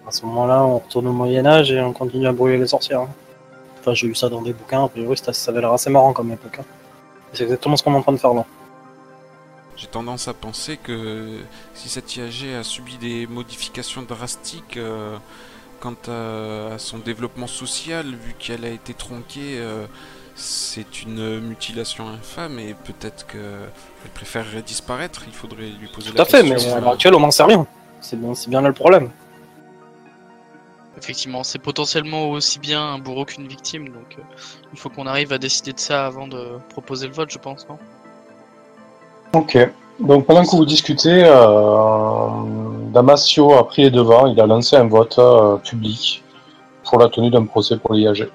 À 0.06 0.12
ce 0.12 0.24
moment-là, 0.26 0.62
on 0.62 0.78
retourne 0.78 1.08
au 1.08 1.12
Moyen-Âge 1.12 1.72
et 1.72 1.80
on 1.80 1.92
continue 1.92 2.28
à 2.28 2.32
brûler 2.32 2.58
les 2.58 2.66
sorcières. 2.68 3.00
hein. 3.00 3.08
Enfin, 3.82 3.94
j'ai 3.94 4.06
eu 4.06 4.14
ça 4.14 4.28
dans 4.28 4.42
des 4.42 4.52
bouquins, 4.52 4.84
a 4.84 4.88
priori, 4.88 5.16
ça, 5.18 5.32
ça 5.32 5.50
avait 5.50 5.60
l'air 5.60 5.72
assez 5.72 5.90
marrant 5.90 6.12
comme 6.12 6.30
époque. 6.30 6.58
hein. 6.60 6.64
C'est 7.32 7.42
exactement 7.42 7.76
ce 7.76 7.82
qu'on 7.82 7.92
est 7.94 7.96
en 7.96 8.02
train 8.02 8.12
de 8.12 8.18
faire 8.18 8.32
là. 8.32 8.44
J'ai 9.76 9.88
tendance 9.88 10.28
à 10.28 10.34
penser 10.34 10.76
que 10.76 11.38
si 11.74 11.88
cette 11.88 12.14
IAG 12.14 12.54
a 12.60 12.62
subi 12.62 12.96
des 12.98 13.26
modifications 13.26 14.02
drastiques 14.02 14.76
euh, 14.76 15.16
quant 15.80 15.94
à, 16.08 16.74
à 16.74 16.78
son 16.78 16.98
développement 16.98 17.48
social, 17.48 18.06
vu 18.06 18.34
qu'elle 18.38 18.64
a 18.64 18.68
été 18.68 18.94
tronquée, 18.94 19.58
euh, 19.58 19.86
c'est 20.36 21.02
une 21.02 21.40
mutilation 21.40 22.06
infâme 22.08 22.58
et 22.60 22.74
peut-être 22.74 23.26
qu'elle 23.26 24.10
préférerait 24.14 24.62
disparaître. 24.62 25.22
Il 25.26 25.32
faudrait 25.32 25.70
lui 25.80 25.88
poser 25.92 26.10
Tout 26.10 26.16
la 26.18 26.22
à 26.22 26.26
fait, 26.26 26.42
mais 26.44 26.50
question. 26.50 26.76
à 26.76 26.80
l'heure 26.80 26.92
actuelle, 26.92 27.14
on 27.16 27.20
n'en 27.20 27.30
sait 27.32 27.42
rien. 27.42 27.66
C'est 28.00 28.20
bien, 28.20 28.34
c'est 28.34 28.50
bien 28.50 28.60
là 28.60 28.68
le 28.68 28.74
problème. 28.74 29.10
Effectivement, 31.02 31.42
c'est 31.42 31.58
potentiellement 31.58 32.30
aussi 32.30 32.60
bien 32.60 32.80
un 32.80 32.98
bourreau 32.98 33.24
qu'une 33.24 33.48
victime, 33.48 33.88
donc 33.88 34.16
euh, 34.16 34.22
il 34.72 34.78
faut 34.78 34.88
qu'on 34.88 35.08
arrive 35.08 35.32
à 35.32 35.38
décider 35.38 35.72
de 35.72 35.80
ça 35.80 36.06
avant 36.06 36.28
de 36.28 36.58
proposer 36.68 37.08
le 37.08 37.12
vote, 37.12 37.28
je 37.28 37.38
pense, 37.38 37.66
non? 37.68 37.76
Ok. 39.32 39.58
Donc 39.98 40.26
pendant 40.26 40.44
que 40.44 40.54
vous 40.54 40.64
discutez, 40.64 41.24
euh, 41.24 42.28
Damasio 42.92 43.52
a 43.52 43.66
pris 43.66 43.82
les 43.82 43.90
devants. 43.90 44.28
Il 44.28 44.40
a 44.40 44.46
lancé 44.46 44.76
un 44.76 44.86
vote 44.86 45.18
euh, 45.18 45.56
public 45.56 46.22
pour 46.84 47.00
la 47.00 47.08
tenue 47.08 47.30
d'un 47.30 47.46
procès 47.46 47.78
pour 47.78 47.94
l'IAG. 47.94 48.28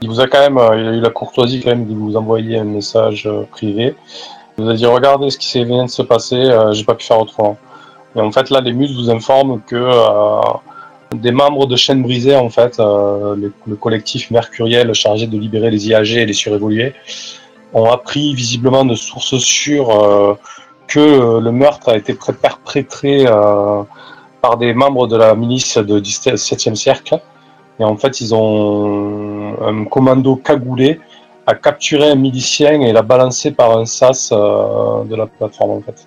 Il 0.00 0.08
vous 0.08 0.20
a 0.20 0.28
quand 0.28 0.40
même, 0.40 0.56
eu 0.56 1.00
la 1.00 1.10
courtoisie 1.10 1.60
quand 1.60 1.70
même 1.70 1.86
de 1.86 1.94
vous 1.94 2.16
envoyer 2.16 2.58
un 2.58 2.64
message 2.64 3.28
privé. 3.50 3.94
Il 4.56 4.64
vous 4.64 4.70
a 4.70 4.74
dit 4.74 4.86
regardez 4.86 5.28
ce 5.28 5.36
qui 5.36 5.62
vient 5.62 5.84
de 5.84 5.90
se 5.90 6.00
passer, 6.00 6.42
j'ai 6.72 6.84
pas 6.84 6.94
pu 6.94 7.04
faire 7.04 7.20
autrement. 7.20 7.58
Et 8.16 8.20
en 8.22 8.32
fait 8.32 8.48
là, 8.48 8.62
les 8.62 8.72
muses 8.72 8.96
vous 8.96 9.10
informent 9.10 9.60
que 9.60 9.76
des 11.14 11.32
membres 11.32 11.66
de 11.66 11.76
Chaîne 11.76 12.02
Brisée, 12.02 12.36
en 12.36 12.48
fait, 12.48 12.78
euh, 12.78 13.34
le, 13.34 13.52
le 13.66 13.76
collectif 13.76 14.30
Mercuriel 14.30 14.92
chargé 14.94 15.26
de 15.26 15.36
libérer 15.36 15.70
les 15.70 15.88
IAG 15.88 16.12
et 16.12 16.26
les 16.26 16.32
surévolués, 16.32 16.94
ont 17.72 17.90
appris 17.90 18.34
visiblement 18.34 18.84
de 18.84 18.94
sources 18.94 19.38
sûres 19.38 19.90
euh, 19.90 20.34
que 20.86 21.00
euh, 21.00 21.40
le 21.40 21.52
meurtre 21.52 21.88
a 21.88 21.96
été 21.96 22.14
perpétré 22.14 23.24
par 24.40 24.56
des 24.56 24.72
membres 24.72 25.06
de 25.06 25.16
la 25.16 25.34
milice 25.34 25.78
de 25.78 26.00
17e 26.00 26.74
siècle. 26.74 27.20
Et 27.78 27.84
en 27.84 27.96
fait, 27.96 28.20
ils 28.20 28.34
ont 28.34 29.56
un 29.62 29.84
commando 29.84 30.36
cagoulé 30.36 31.00
a 31.46 31.54
capturé 31.54 32.10
un 32.10 32.14
milicien 32.14 32.80
et 32.82 32.92
l'a 32.92 33.02
balancé 33.02 33.50
par 33.50 33.76
un 33.76 33.84
sas 33.84 34.30
de 34.30 35.14
la 35.16 35.26
plateforme 35.26 35.70
en 35.70 35.80
fait. 35.80 36.06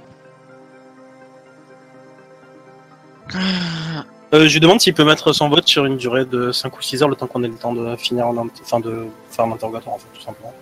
Euh, 4.34 4.48
je 4.48 4.54
lui 4.54 4.60
demande 4.60 4.80
s'il 4.82 4.93
peut 4.96 5.04
mettre 5.06 5.32
son 5.34 5.48
vote 5.50 5.67
sur 5.67 5.86
une 5.86 5.98
durée 5.98 6.26
de 6.26 6.52
5 6.52 6.76
ou 6.78 6.82
6 6.82 7.04
heures, 7.04 7.10
le 7.10 7.15
temps 7.15 7.28
qu'on 7.28 7.43
ait 7.43 7.48
le 7.48 7.54
temps 7.56 7.74
de 7.74 7.96
finir, 7.98 8.28
en, 8.28 8.36
enfin 8.62 8.80
de 8.80 9.06
faire 9.30 9.46
un 9.46 9.52
interrogatoire 9.52 9.96
en 9.96 10.00
fait, 10.00 10.08
tout 10.13 10.22
simplement. 10.22 10.54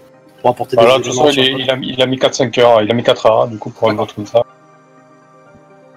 Pour 0.42 0.50
apporter 0.50 0.76
Voilà, 0.76 0.98
de 0.98 1.04
des 1.04 1.10
façon, 1.10 1.30
il, 1.30 1.40
est- 1.40 1.52
il 1.60 1.70
a, 1.72 1.78
il 1.78 2.02
a 2.02 2.06
mis 2.06 2.18
4-5 2.18 2.60
heures, 2.60 2.82
il 2.82 2.92
a 2.92 2.94
mis 2.94 3.04
4 3.04 3.26
heures, 3.28 3.48
du 3.48 3.58
coup, 3.58 3.70
pour 3.70 3.90
un 3.90 3.94
vote 3.94 4.14
comme 4.14 4.26
ça. 4.26 4.44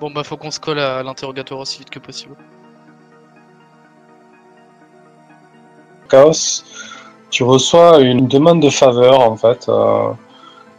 Bon 0.00 0.10
bah 0.10 0.22
faut 0.22 0.36
qu'on 0.36 0.50
se 0.50 0.60
colle 0.60 0.78
à 0.80 1.02
l'interrogatoire 1.02 1.60
aussi 1.60 1.78
vite 1.78 1.90
que 1.90 1.98
possible. 1.98 2.34
Chaos, 6.10 6.62
tu 7.30 7.42
reçois 7.42 8.00
une 8.00 8.28
demande 8.28 8.60
de 8.62 8.70
faveur, 8.70 9.20
en 9.20 9.36
fait. 9.36 9.66
euh, 9.68 10.10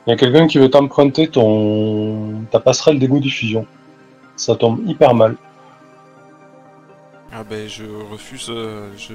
Il 0.06 0.12
y 0.12 0.14
a 0.14 0.16
quelqu'un 0.16 0.48
qui 0.48 0.60
veut 0.60 0.70
t'emprunter 0.70 1.28
ton 1.28 2.44
ta 2.52 2.60
passerelle 2.60 3.00
d'égout 3.00 3.20
diffusion. 3.20 3.66
Ça 4.36 4.56
tombe 4.56 4.80
hyper 4.88 5.14
mal. 5.16 5.36
Ah 7.38 7.44
ben 7.44 7.68
je 7.68 7.84
refuse, 7.84 8.48
euh, 8.50 8.90
je... 8.98 9.14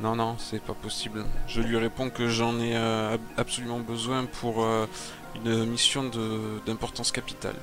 Non, 0.00 0.16
non, 0.16 0.34
c'est 0.36 0.60
pas 0.60 0.74
possible. 0.74 1.24
Je 1.46 1.60
lui 1.60 1.76
réponds 1.76 2.10
que 2.10 2.28
j'en 2.28 2.58
ai 2.58 2.74
euh, 2.74 3.14
ab- 3.14 3.20
absolument 3.36 3.78
besoin 3.78 4.24
pour 4.40 4.64
euh, 4.64 4.86
une 5.36 5.64
mission 5.64 6.10
d'importance 6.66 7.12
capitale. 7.12 7.54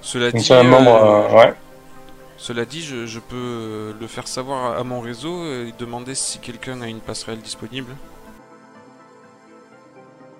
Cela 0.00 0.32
dit, 0.32 0.42
c'est 0.42 0.54
un 0.54 0.62
membre, 0.62 0.94
euh, 0.94 1.36
ouais. 1.36 1.54
cela 2.38 2.64
dit 2.64 2.82
je, 2.82 3.06
je 3.06 3.20
peux 3.20 3.94
le 4.00 4.06
faire 4.06 4.28
savoir 4.28 4.78
à, 4.78 4.84
mon 4.84 5.00
réseau 5.00 5.44
et 5.44 5.74
demander 5.78 6.14
si 6.14 6.38
quelqu'un 6.40 6.80
a 6.80 6.88
une 6.88 7.00
passerelle 7.00 7.40
disponible. 7.40 7.98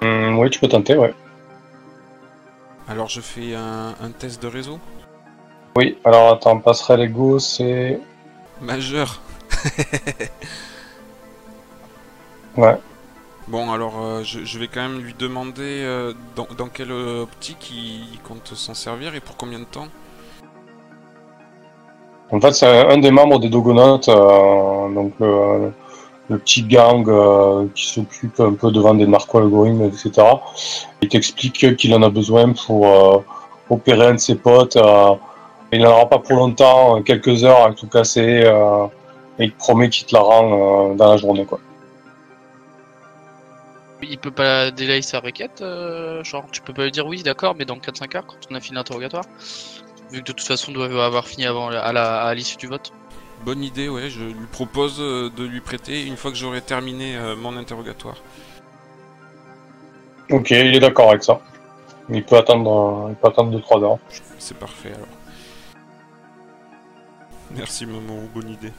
Hum, 0.02 0.38
oui, 0.38 0.50
tu 0.50 0.60
peux 0.60 0.68
tenter, 0.68 0.96
ouais. 0.96 1.14
Alors 2.88 3.08
je 3.08 3.20
fais 3.20 3.54
un, 3.54 3.94
un 4.00 4.10
test 4.12 4.42
de 4.42 4.46
réseau 4.48 4.80
Oui, 5.76 5.98
alors 6.04 6.32
attends, 6.34 6.58
passerelle 6.60 7.00
égo, 7.00 7.38
c'est... 7.38 8.00
majeur. 8.60 9.20
Ouais. 12.56 12.76
Bon, 13.48 13.72
alors 13.72 13.94
euh, 14.00 14.22
je, 14.22 14.44
je 14.44 14.58
vais 14.60 14.68
quand 14.68 14.80
même 14.80 15.00
lui 15.00 15.12
demander 15.18 15.82
euh, 15.82 16.12
dans, 16.36 16.46
dans 16.56 16.68
quelle 16.68 16.92
optique 16.92 17.70
il, 17.72 18.12
il 18.12 18.20
compte 18.20 18.54
s'en 18.54 18.74
servir 18.74 19.14
et 19.16 19.20
pour 19.20 19.36
combien 19.36 19.58
de 19.58 19.64
temps? 19.64 19.88
En 22.30 22.40
fait, 22.40 22.52
c'est 22.52 22.66
un 22.88 22.98
des 22.98 23.10
membres 23.10 23.38
des 23.40 23.48
Dogonautes, 23.50 24.08
euh, 24.08 24.88
donc 24.94 25.12
le, 25.20 25.72
le 26.30 26.38
petit 26.38 26.62
gang 26.62 27.06
euh, 27.08 27.66
qui 27.74 27.86
s'occupe 27.86 28.38
un 28.40 28.54
peu 28.54 28.70
de 28.70 28.80
vendre 28.80 29.00
des 29.00 29.06
narco-algorithmes, 29.06 29.82
etc. 29.82 30.12
Il 31.02 31.08
t'explique 31.08 31.76
qu'il 31.76 31.92
en 31.94 32.02
a 32.02 32.08
besoin 32.10 32.52
pour 32.52 32.86
euh, 32.86 33.18
opérer 33.68 34.06
un 34.06 34.14
de 34.14 34.18
ses 34.18 34.36
potes. 34.36 34.76
euh, 34.76 35.14
il 35.74 35.82
n'en 35.82 35.90
aura 35.90 36.08
pas 36.08 36.18
pour 36.18 36.36
longtemps, 36.36 36.98
euh, 36.98 37.00
quelques 37.02 37.44
heures 37.44 37.66
à 37.66 37.72
tout 37.72 37.86
casser, 37.88 38.42
euh, 38.44 38.86
et 39.38 39.44
il 39.44 39.52
te 39.52 39.58
promet 39.58 39.88
qu'il 39.88 40.06
te 40.06 40.14
la 40.14 40.20
rend 40.22 40.90
euh, 40.92 40.94
dans 40.94 41.10
la 41.10 41.16
journée. 41.16 41.44
Quoi. 41.44 41.60
Il 44.02 44.18
peut 44.18 44.30
pas 44.30 44.70
délai 44.70 45.00
sa 45.02 45.20
requête, 45.20 45.60
euh, 45.62 46.22
genre 46.24 46.44
tu 46.52 46.60
peux 46.60 46.74
pas 46.74 46.84
lui 46.84 46.90
dire 46.90 47.06
oui 47.06 47.22
d'accord 47.22 47.54
mais 47.56 47.64
dans 47.64 47.76
4-5 47.76 48.16
heures 48.16 48.26
quand 48.26 48.36
on 48.50 48.54
a 48.54 48.60
fini 48.60 48.76
l'interrogatoire 48.76 49.24
Vu 50.10 50.20
que 50.20 50.26
de 50.26 50.32
toute 50.32 50.42
façon 50.42 50.72
on 50.72 50.74
doit 50.86 51.04
avoir 51.06 51.26
fini 51.26 51.46
avant 51.46 51.68
à 51.68 51.92
la- 51.92 52.22
à 52.22 52.34
l'issue 52.34 52.56
du 52.58 52.66
vote. 52.66 52.92
Bonne 53.46 53.62
idée, 53.62 53.88
ouais, 53.88 54.10
je 54.10 54.20
lui 54.24 54.46
propose 54.52 54.98
de 54.98 55.44
lui 55.44 55.60
prêter 55.60 56.04
une 56.06 56.16
fois 56.16 56.30
que 56.30 56.36
j'aurai 56.36 56.60
terminé 56.60 57.16
euh, 57.16 57.34
mon 57.36 57.56
interrogatoire. 57.56 58.16
Ok, 60.30 60.50
il 60.50 60.74
est 60.74 60.80
d'accord 60.80 61.10
avec 61.10 61.22
ça. 61.24 61.40
Il 62.10 62.22
peut 62.24 62.36
attendre, 62.36 63.06
il 63.10 63.14
peut 63.16 63.28
attendre 63.28 63.58
2-3 63.58 63.82
heures. 63.84 63.98
C'est 64.38 64.56
parfait 64.58 64.92
alors. 64.94 65.06
Merci 67.56 67.86
maman, 67.86 68.28
bonne 68.34 68.50
idée. 68.50 68.72